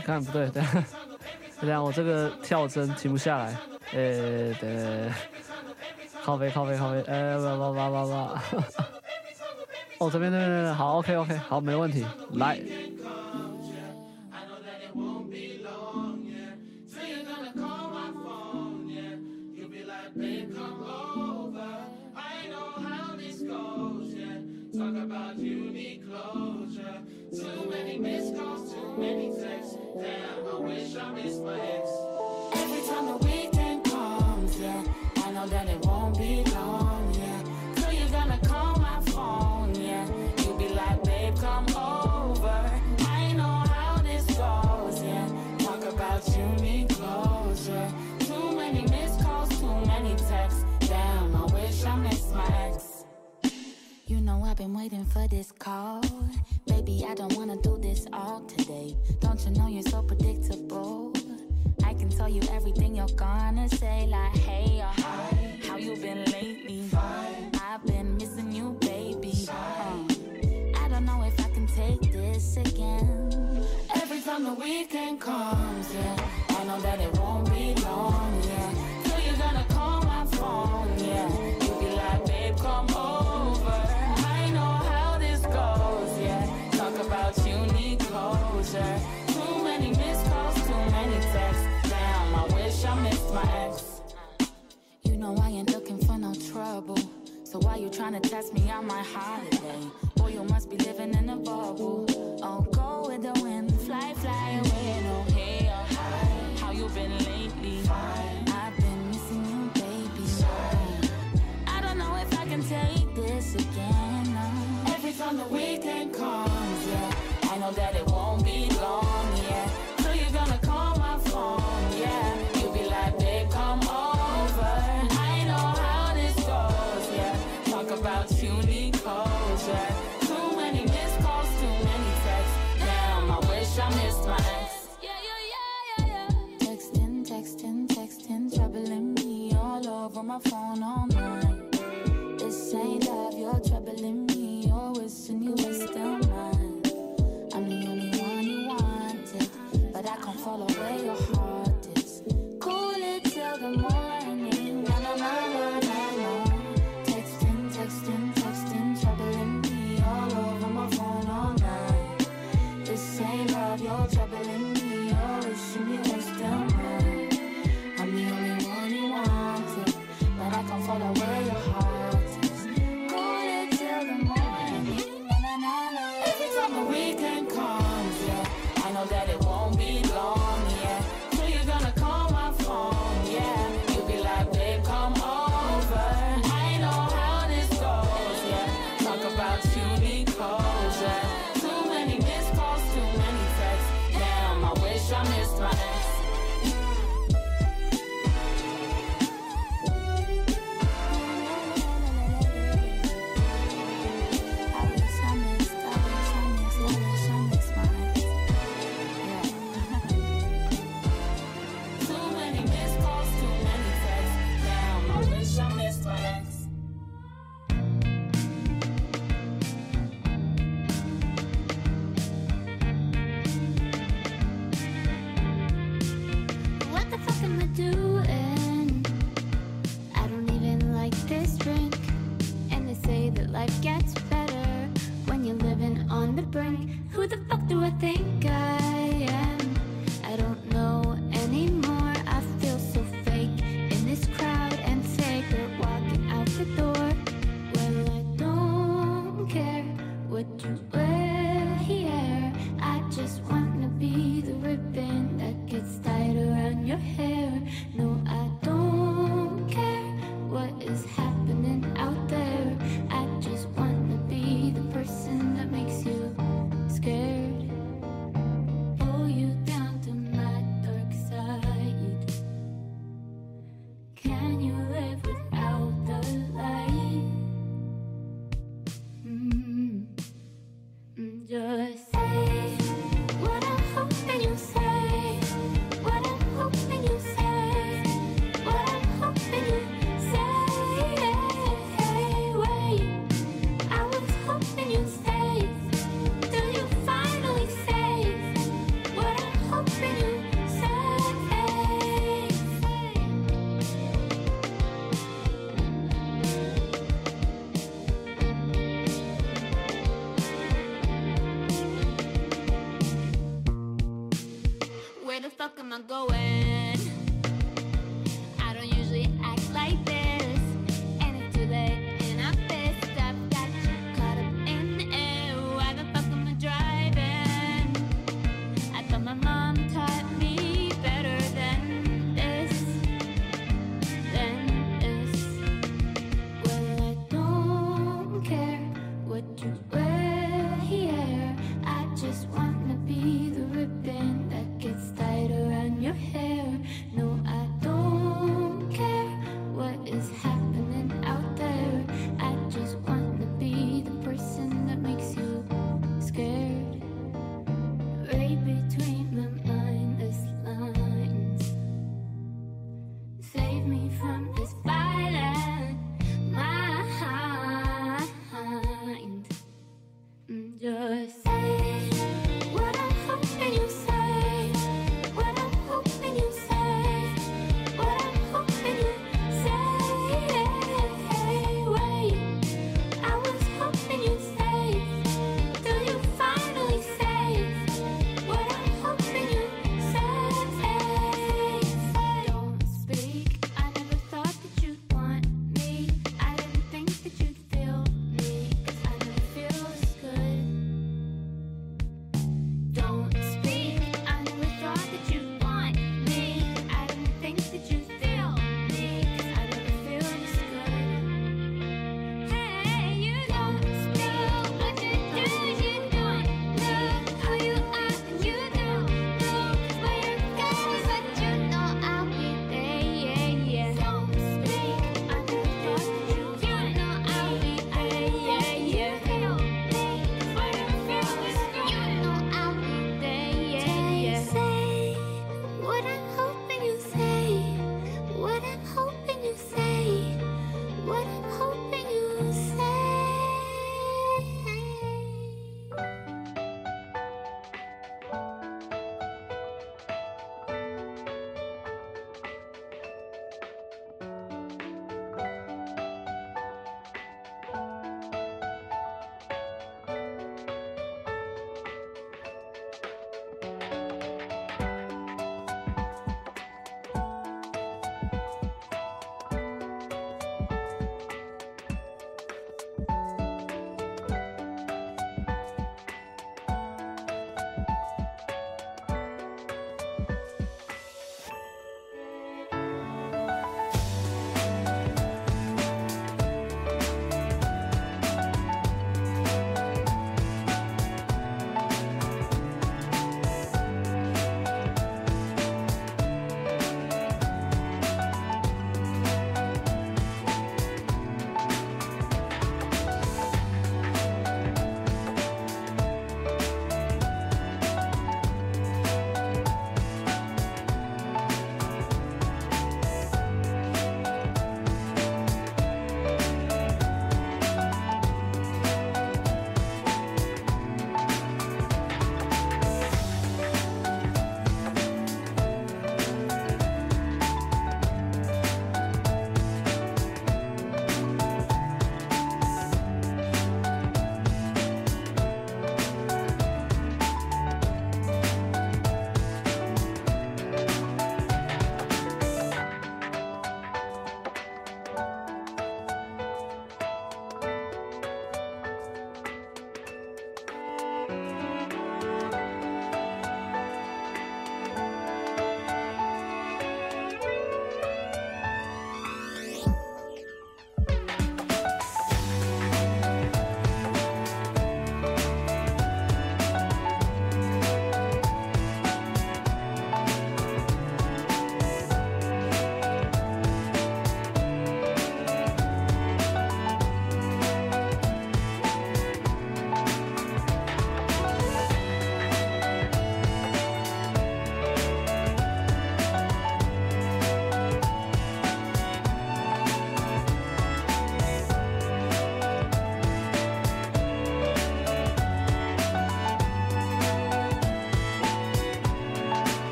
[0.04, 0.72] 看不对， 等下，
[1.60, 3.56] 等下，我这个跳针停不下来。
[3.92, 5.12] 呃、欸，等，
[6.24, 7.02] 靠背，靠背，靠背。
[7.06, 8.42] 呃、欸，哇哇哇哇哇。
[9.98, 12.58] 哦，这边，这边，这边，好、OK, OK, 好，没问题，来。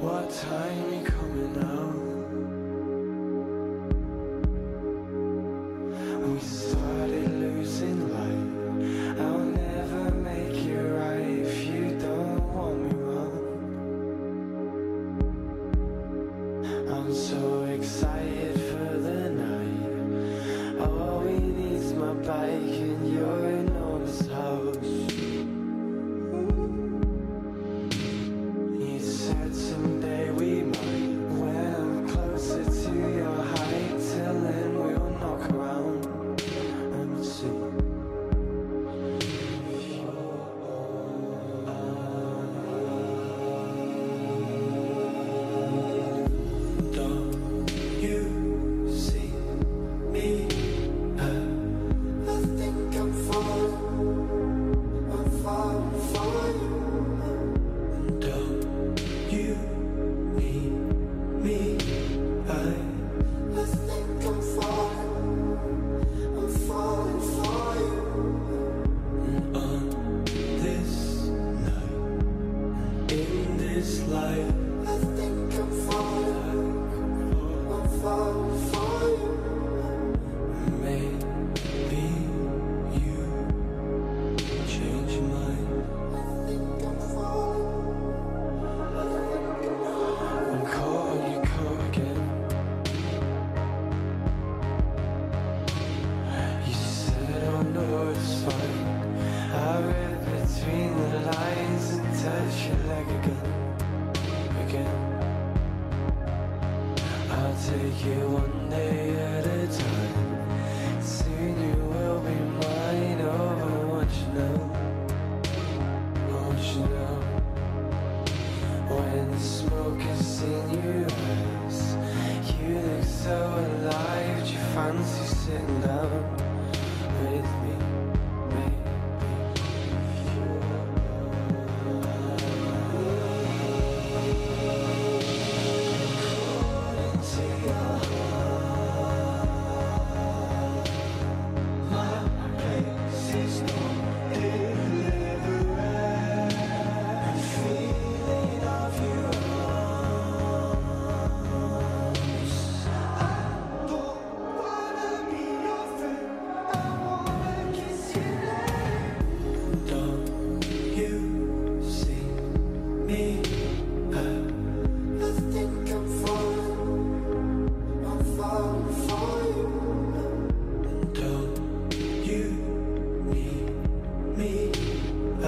[0.00, 1.87] What time you coming out?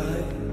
[0.00, 0.49] I.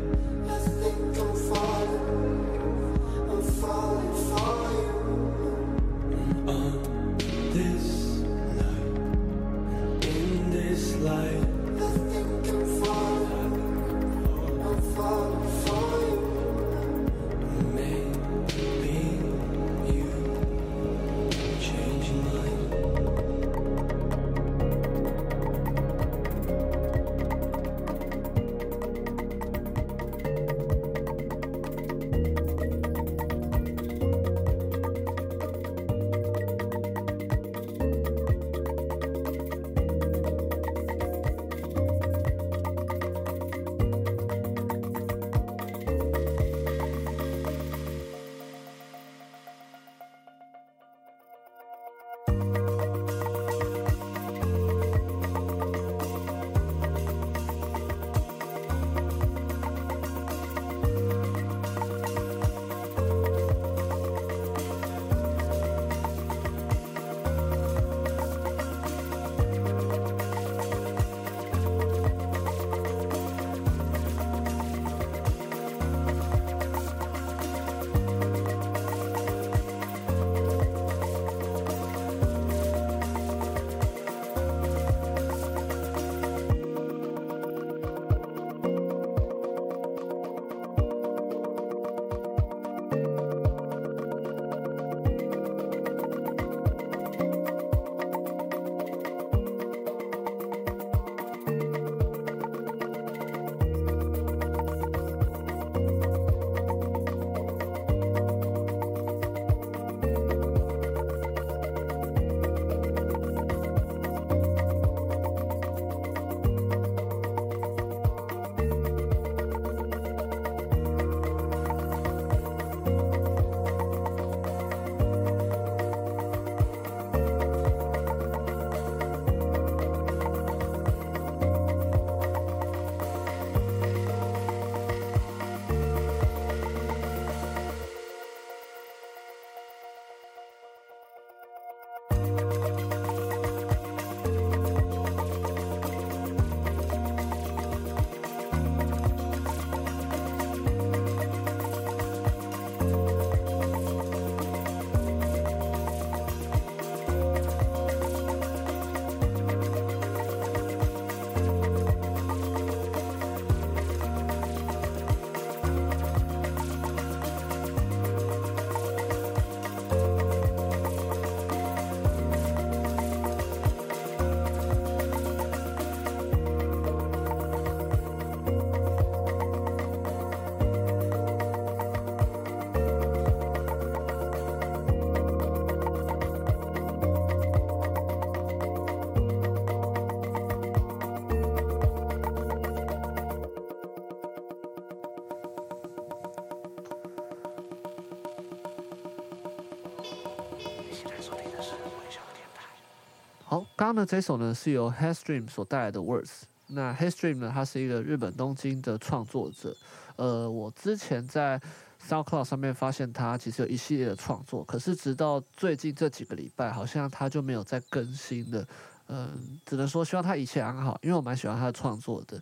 [203.78, 206.42] 刚刚的这首呢是由 Headstream 所带来的 Words。
[206.66, 209.78] 那 Headstream 呢，他是一个日本东京的创作者。
[210.16, 211.62] 呃，我之前在
[212.10, 218.68] SoundCloud 上面发现他其实有一系列的创作，可是直到最近这几个礼拜，好像他就没有再更新了。
[219.10, 222.42] 嗯、只能说希望他一切安好，因为我蛮喜欢他的创作的。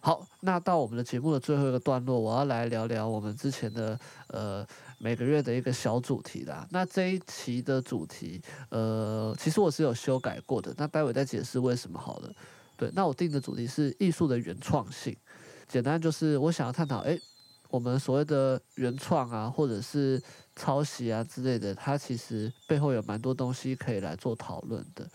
[0.00, 3.98] 好，那到我们的节目的最后一个段落，我要来聊聊我们之前的
[4.28, 4.66] 呃。
[5.00, 12.32] 每个月的一个小主题啦，那这一期的主题，呃，其实我是有修改过的，那待会再解释为什么好了。
[12.76, 15.16] 对，那我定的主题是艺术的原创性，
[15.68, 17.16] 简单就是我想要探讨，诶，
[17.70, 20.20] 我们所谓的原创啊，或者是
[20.56, 25.08] 抄袭啊之类的，它其实背后有蛮多东西可以来做讨论的。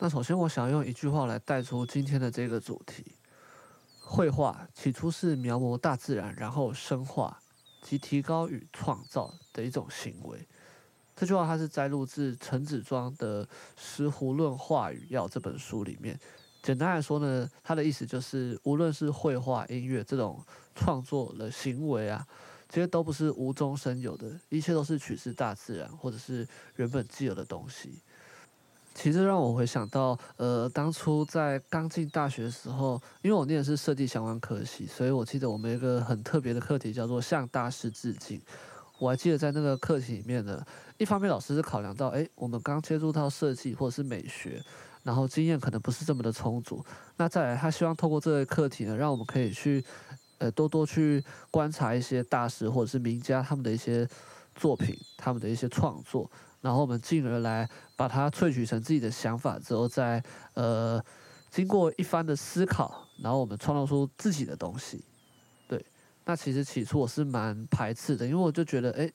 [0.00, 3.06] 那首先，我想用一句话来带出今天的这个主题：
[4.12, 7.38] 绘画起初是描摹大自然，然后深化。
[7.84, 10.46] 及提高与创造的一种行为。
[11.16, 13.44] 这句话它是摘录自陈子庄的
[13.76, 16.16] 《石湖论画与要》这本书里面。
[16.62, 20.40] 简单来说呢，它的意思就是，无论是绘画、音乐这种
[20.76, 22.24] 创作的行为啊，
[22.68, 27.98] 其实都不是无中生有的，一切都是取自大自然或者是原本既有的东西。
[28.94, 38.40] 其实让我回想到，呃，当初在刚进大学的时候，因为我念的是设计相关科系，所以我记得我们有一个很特别的课题叫做向大师致敬。
[38.98, 40.64] 我还记得在那个课题里面呢，
[40.98, 44.62] 一方面老师是考量到，诶，我们刚接触到设计或者是美学，
[45.02, 46.84] 然后经验可能不是这么的充足。
[47.16, 49.84] 那再来，他希望透过这个课题呢，让我们可以去，
[50.38, 54.08] 呃，多多去观察一些大师或者是名家他们的一些
[54.54, 56.30] 作品，他们的一些创作。
[56.62, 60.22] 然后我们进而来把它萃取成自己的想法之后，再
[60.54, 61.04] 呃
[61.50, 65.04] 经过一番的思考，然后我们创造出自己的东西。
[65.68, 65.84] 对，
[66.24, 69.12] 那其实起初我是蛮排斥的，因为我就觉得，哎，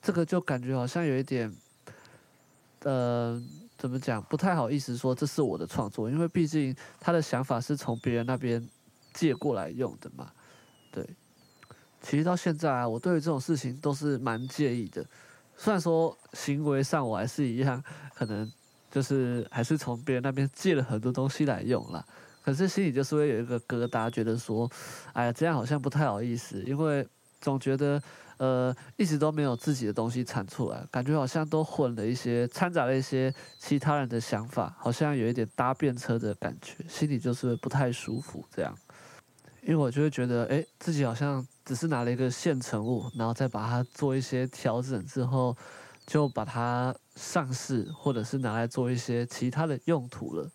[0.00, 1.52] 这个就感觉好像有一点，
[2.84, 3.42] 呃，
[3.76, 8.64] 怎么讲，不太好意思说这是我的创作，因为毕竟他的想法是从别人那边
[9.12, 10.30] 借过来用的嘛。
[10.92, 11.04] 对，
[12.00, 15.04] 其实到现在啊，我对于这种事情都是蛮介意的。
[15.56, 17.82] 虽然说行为上我还是一样，
[18.14, 18.50] 可能
[18.90, 22.04] 就是还是从别人那边借了很多东西来用啦，
[22.42, 24.70] 可是心里就是会有一个疙瘩，觉得说，
[25.12, 27.06] 哎呀，这样好像不太好意思，因为
[27.40, 28.02] 总觉得
[28.36, 38.76] 呃一直都没有自己的东西产出来，感觉好像都混了一些，掺杂了一些其他人的想法，好像有一点搭便车的感觉，心里就是不太舒服这样。
[39.62, 45.56] 因为我就会觉得，哎，自己好像只是拿了一个现成物，然后再把它做一些调整之后，
[46.06, 50.50] 就把它上市，或者是拿来做一些其他的用途了。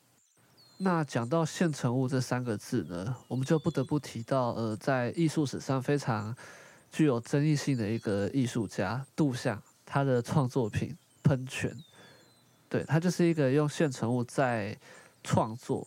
[0.77, 6.35] 那讲到现成物这三个字呢，我们就不得不提到，呃，在艺术史上非常
[6.91, 10.89] 具有争议性的一个艺术家杜象，他的创作品
[11.21, 11.71] 《喷泉》，
[12.69, 14.77] 对，他就是一个用现成物在
[15.23, 15.85] 创作。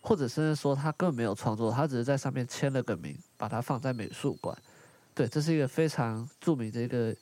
[0.00, 4.56] 或者甚至说他根本没有创作，他只是在上面签了个名，把它放在美术馆。
[5.14, 7.14] 对，这是一个非常著名的一个，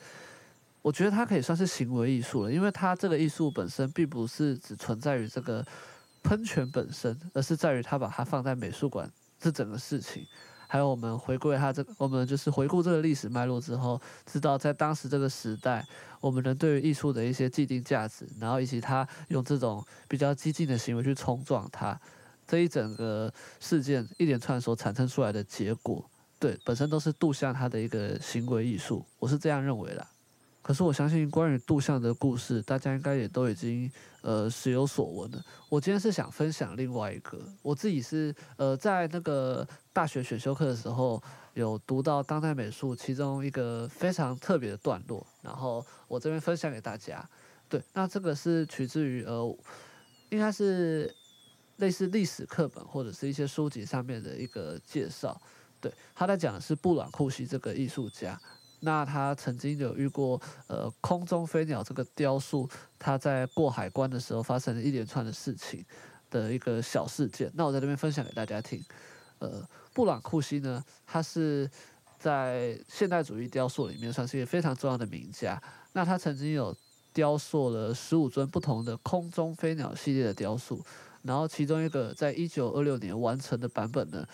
[0.82, 5.64] 我觉得它可以算是行为艺术了，因为它这个艺术本身并不是只存在于这个
[6.22, 9.10] 喷泉本身，而是在于他把它放在美术馆
[9.40, 10.26] 这整个事情。
[10.70, 15.82] 还有我们回顾它这个，我们就是回顾这个历史脉络之后，知道在当时这个时代，
[16.20, 21.98] 我们人对于艺术的一些既定价值，然后以及他用这种比较激进的行为去冲撞它。
[22.48, 23.30] 这一整个
[23.60, 26.02] 事件一连串所产生出来的结果，
[26.38, 30.04] 对，本身都是杜象他的一个行为艺术，我是这样认为的。
[30.62, 33.90] 可是我相信关于杜象的故事，大家应该也都已经
[34.22, 35.44] 呃时有所闻了。
[35.68, 41.22] 我今天是想分享另外一个，我自己是呃在那个大学选修课的时候
[41.52, 47.22] 有读到当代美术其中一个非常特别的段落，然后我这边分享给大家。
[47.68, 49.54] 对，那这个是取自于呃，
[50.30, 51.14] 应该是。
[51.78, 55.40] 类似历史课本或者是一些书籍上面的一个介绍，
[55.80, 58.40] 对，他在讲的是布朗库西这个艺术家，
[58.80, 62.68] 那他曾经有遇过呃空中飞鸟这个雕塑，
[62.98, 65.84] 他在过海关的时候发生了一连串的事情
[66.30, 68.82] 的一个小事件，那我在这边分享给大家听。
[69.38, 69.64] 呃，
[69.94, 71.70] 布朗库西呢，他是
[72.18, 76.76] 在现代主义雕塑里面算是一个非常重要的名家，那他曾经有
[77.12, 80.84] 雕塑了十五尊不同的空中飞鸟系列的雕塑。
[81.22, 84.26] 然后其中一个在一九二六年完成的版本呢，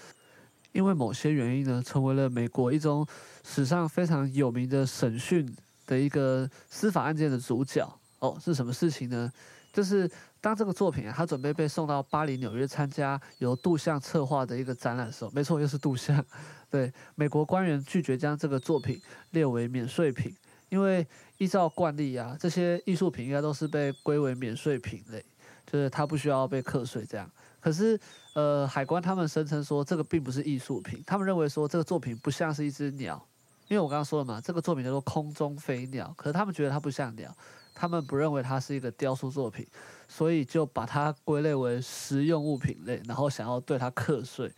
[0.73, 3.07] 因为某些原因呢，成为了美国一宗
[3.45, 5.51] 史上非常有名的审讯
[5.87, 7.89] 的一个司法案件的主角。
[8.21, 9.31] 哦，是什么事情呢？
[9.73, 10.09] 就是
[10.41, 16.25] 当这个作品啊，它准备被送到巴黎、纽约参加由杜象策划的一个展览的时候，没错，又是杜象。
[16.71, 19.01] 对，美国官员拒绝将这个作品
[19.31, 20.35] 列为免税品。
[20.71, 21.07] 因为
[21.39, 25.25] 依照惯例啊，这些艺术品应该都是被归为免税品类，
[25.67, 27.31] 就是它不需要被课税这样。
[27.61, 27.99] 可是，
[28.35, 33.27] 呃，海关他们声称说这个并不是艺术品，他们认为说这个作品不像是一只鸟，
[33.69, 37.35] 因为我刚刚说了嘛，这个作品叫做空中飞鸟，可是他们觉得它不像鸟，
[37.75, 39.67] 他们不认为它是一个雕塑作品，
[40.09, 44.53] 所以就把它归类为实用物品类，然后想要对它课税。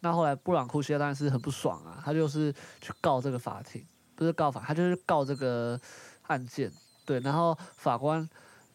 [0.00, 3.84] 那后来布朗库西亚当然是很不爽啊，他就是去告这个法庭。
[4.14, 5.78] 不是告法，他就是告这个
[6.22, 6.72] 案件，
[7.04, 8.26] 对，然后法官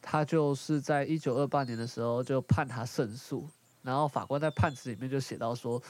[0.01, 3.47] 他就是在一九二八年的时候就判他胜诉，
[3.83, 5.81] 然后法官在判词里面就写到说，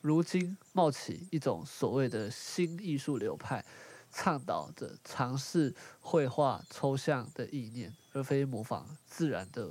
[0.00, 3.64] 如今冒起一种所谓的新艺术流派，
[4.10, 9.68] 倡导着尝试绘画抽象的意念，而非模仿自然的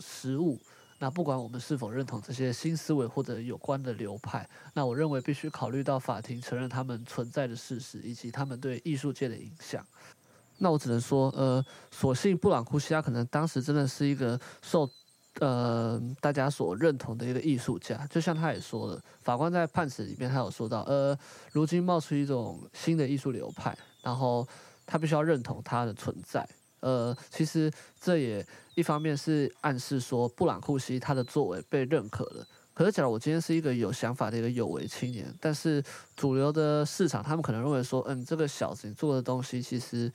[0.00, 0.58] 实物。
[1.00, 9.86] 那不管我们是否认同这些新思维或者有关的流派，那我认为必须考虑到法庭承认他们存在的事实，以及他们对艺术界的影响。
[10.58, 14.88] 那我只能说，呃，所幸布朗库西亚可能当时真的是一个受
[15.40, 21.16] 呃大家所认同的一个艺术家，就像他也说了，法官在判词里面他有说到，呃，
[21.52, 24.46] 如今冒出一种新的艺术流派，然后
[24.84, 26.48] 他必须要认同它的存在。
[26.80, 27.70] 呃，其实
[28.00, 32.46] 这也一方面是暗示说布朗库西他的作为被认可了。
[32.72, 35.82] 可是，假如我今天是一个有想法的一个有为青年，但是
[36.14, 40.08] 主流的市场他们可能认为说，嗯，这个小子你做的东西其实，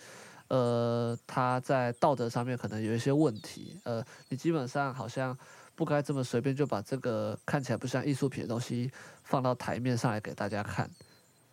[0.48, 3.80] 呃，他在道德上面可能有一些问题。
[3.84, 5.38] 呃，你基本上好像
[5.76, 8.92] 不该这么随便就把这个看起来不像艺术品的东西
[9.24, 10.90] 放到台面上来给大家看。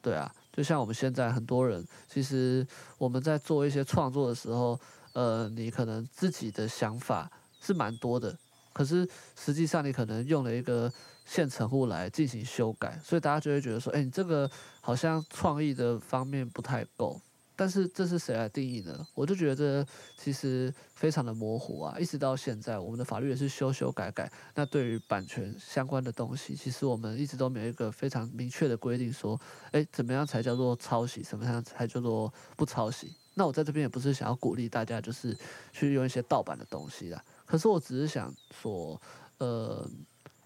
[0.03, 2.67] 对啊，就像我们现在很多人，其实
[2.99, 4.79] 我们在做一些创作的时候。
[5.13, 7.29] 呃，你可能自己的想法
[7.61, 8.39] 是蛮多的，
[8.73, 9.05] 可是
[9.37, 10.89] 实际上你可能用了一个
[11.27, 14.49] 现成物来进行修改，所以大家就会觉得说，哎，你这个
[14.81, 17.21] 好像创意的方面不太够。
[17.61, 19.07] 但是这是谁来定义呢？
[19.13, 24.33] 我就觉得其实非常的模糊啊，一直到现在，我们的法律也是修修改改。
[24.55, 29.39] 那对于版权相关的东西，其实我们一直都没有一个非常明确的规定，说，
[29.73, 33.15] 哎，怎么样才叫做抄袭，什么样才叫做不抄袭？
[33.35, 35.37] 那我在这边也不是想要鼓励大家，就是
[35.71, 37.23] 去用一些盗版的东西啦。
[37.45, 38.99] 可是我只是想说，
[39.37, 39.87] 呃，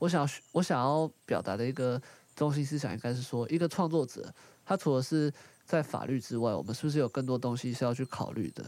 [0.00, 2.02] 我想要我想要表达的一个
[2.34, 4.34] 中心思想，应该是说，一个创作者，
[4.64, 5.32] 他除了是
[5.64, 8.64] 在法律之外，我们是不是有更多东西是要去考虑的？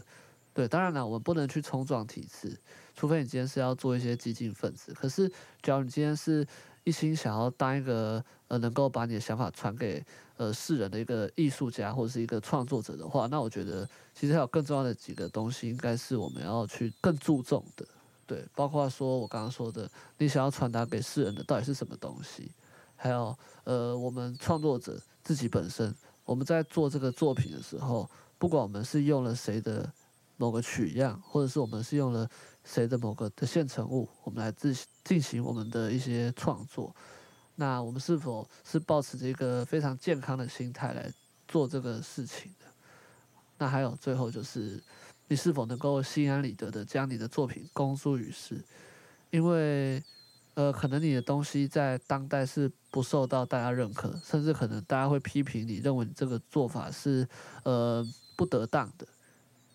[0.53, 2.57] 对，当然了，我们不能去冲撞体制，
[2.95, 4.91] 除非你今天是要做一些激进分子。
[4.93, 6.45] 可是，假如你今天是
[6.83, 10.03] 一心想要当一个呃，能够把你的想法传给
[10.37, 17.85] 呃世人的一个艺术家或者是一个创作者的话，那我觉得其实还有更重要的几个东西，应该是我们要去更注重的。
[18.25, 19.87] 对，包括说我刚刚说的，
[20.17, 22.51] 你想要传达给世人的到底是什么东西？
[22.95, 25.93] 还有呃，我们创作者自己本身，
[26.27, 29.89] 我们在做这个作品的时候，不管我们是用了谁的
[30.35, 32.29] 某个取样，或者是我们是用了
[32.65, 34.75] 谁的某个的现成物，我们来自
[35.05, 36.93] 进行我们的一些创作。
[37.55, 41.09] 那我们是否是抱持着一个非常健康的心态来
[41.47, 42.65] 做这个事情的？
[43.57, 44.83] 那还有最后就是，
[45.29, 48.61] 你是否能够心安理得的将你的作品公诸于世？
[49.31, 50.03] 因为，
[50.57, 57.27] 呃，可能你的东西在当代是不受到大家认可，甚至可能大家会批评你，认为你这个做法是
[57.61, 58.03] 呃
[58.35, 59.07] 不得当的。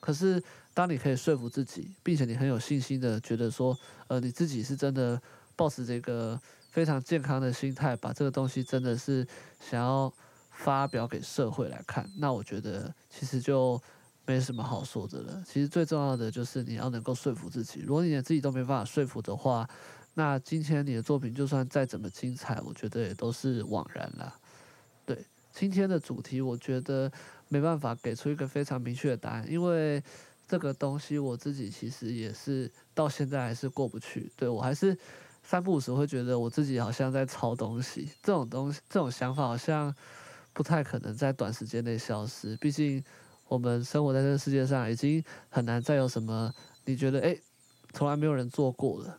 [0.00, 0.42] 可是，
[0.74, 3.78] 当你可以说服自己，并且你很有信心的觉得说，
[4.08, 5.22] 呃，你自己是真的
[5.54, 6.40] 抱持这个。
[6.72, 9.28] 非常健康的心态，把这个东西真的是
[9.60, 10.10] 想要
[10.52, 13.78] 发表给社会来看，那我觉得其实就
[14.24, 15.44] 没什么好说的了。
[15.46, 17.80] 其实最重要的就是你要能够说服自己。
[17.80, 19.68] 如果你连自己都没办法说服的话，
[20.14, 24.34] 那今天你的作品就算再怎么精彩，我觉得也都是枉然了。
[25.04, 27.10] 对，今天的主题，我觉得
[27.48, 30.02] 没办法给出一个非常明确的答案，因为
[30.46, 34.30] 这个东西我自己其实也是到现在还是过不去。
[34.36, 34.96] 对，我还是。
[35.44, 39.92] 三不五时会觉得我自己好像在抄东西，这种东西，这种想法好像
[40.52, 42.56] 不太可能在短时间内消失。
[42.58, 43.02] 毕竟
[43.48, 47.40] 我们生活在这个世界上，已经很难再有什么你觉得诶，
[47.92, 49.18] 从来没有人做过的。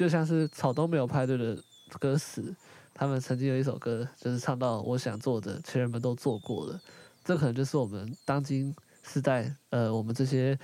[0.00, 1.62] 就像是草东没有派对的
[1.98, 2.56] 歌词，
[2.94, 6.80] 他们曾经有一首歌，就是唱到我想做的，前人们都做过了。
[7.22, 10.58] 这可能就是我们当今世代，呃，我们这些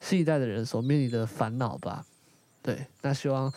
[0.00, 2.04] 新一代的人所面临的烦恼吧。
[2.60, 3.52] 对，那希望。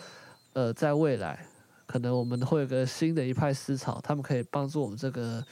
[0.53, 1.47] 呃，在未来，
[1.87, 5.43] 可能我们会有个新的一派思潮，他们可以帮助我们这个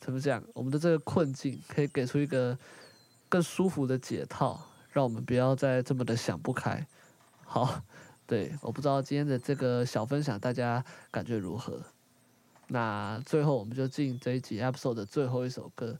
[0.00, 0.42] 怎么讲？
[0.54, 2.56] 我们的这个困境可以给出一个
[3.28, 6.86] 更舒服的解套，让我们不要再这么的想不开。
[7.44, 7.82] 好，
[8.30, 11.82] 对，我不知道今天的这个小分享大家感觉如何？
[12.68, 15.98] 那最后我们就进这一集 episode 的最后一首歌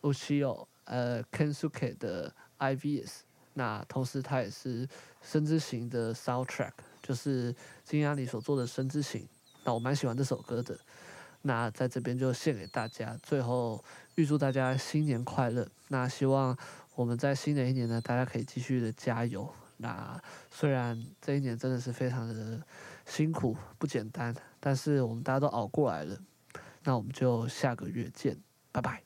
[0.00, 3.10] ，Uchiyo 呃 Kensuke 的 IVS，
[3.52, 4.88] 那同时它也是
[5.20, 6.72] 声之行的 soundtrack，
[7.02, 7.54] 就是
[7.84, 9.28] 金阿里所做的声之行。
[9.62, 10.74] 那我蛮喜欢这首歌的，
[11.42, 13.14] 那在这边就献给大家。
[13.22, 13.84] 最后
[14.14, 15.68] 预祝大家新年快乐。
[15.88, 16.56] 那希望
[16.94, 19.52] 我们在新的一年呢，大家可以继续的加油。
[19.78, 22.62] 那虽然这一年真的是非常的
[23.06, 26.18] 辛苦不简单，但是我们大家都熬过来了。
[26.84, 28.36] 那我们就下个月见，
[28.70, 29.02] 拜拜。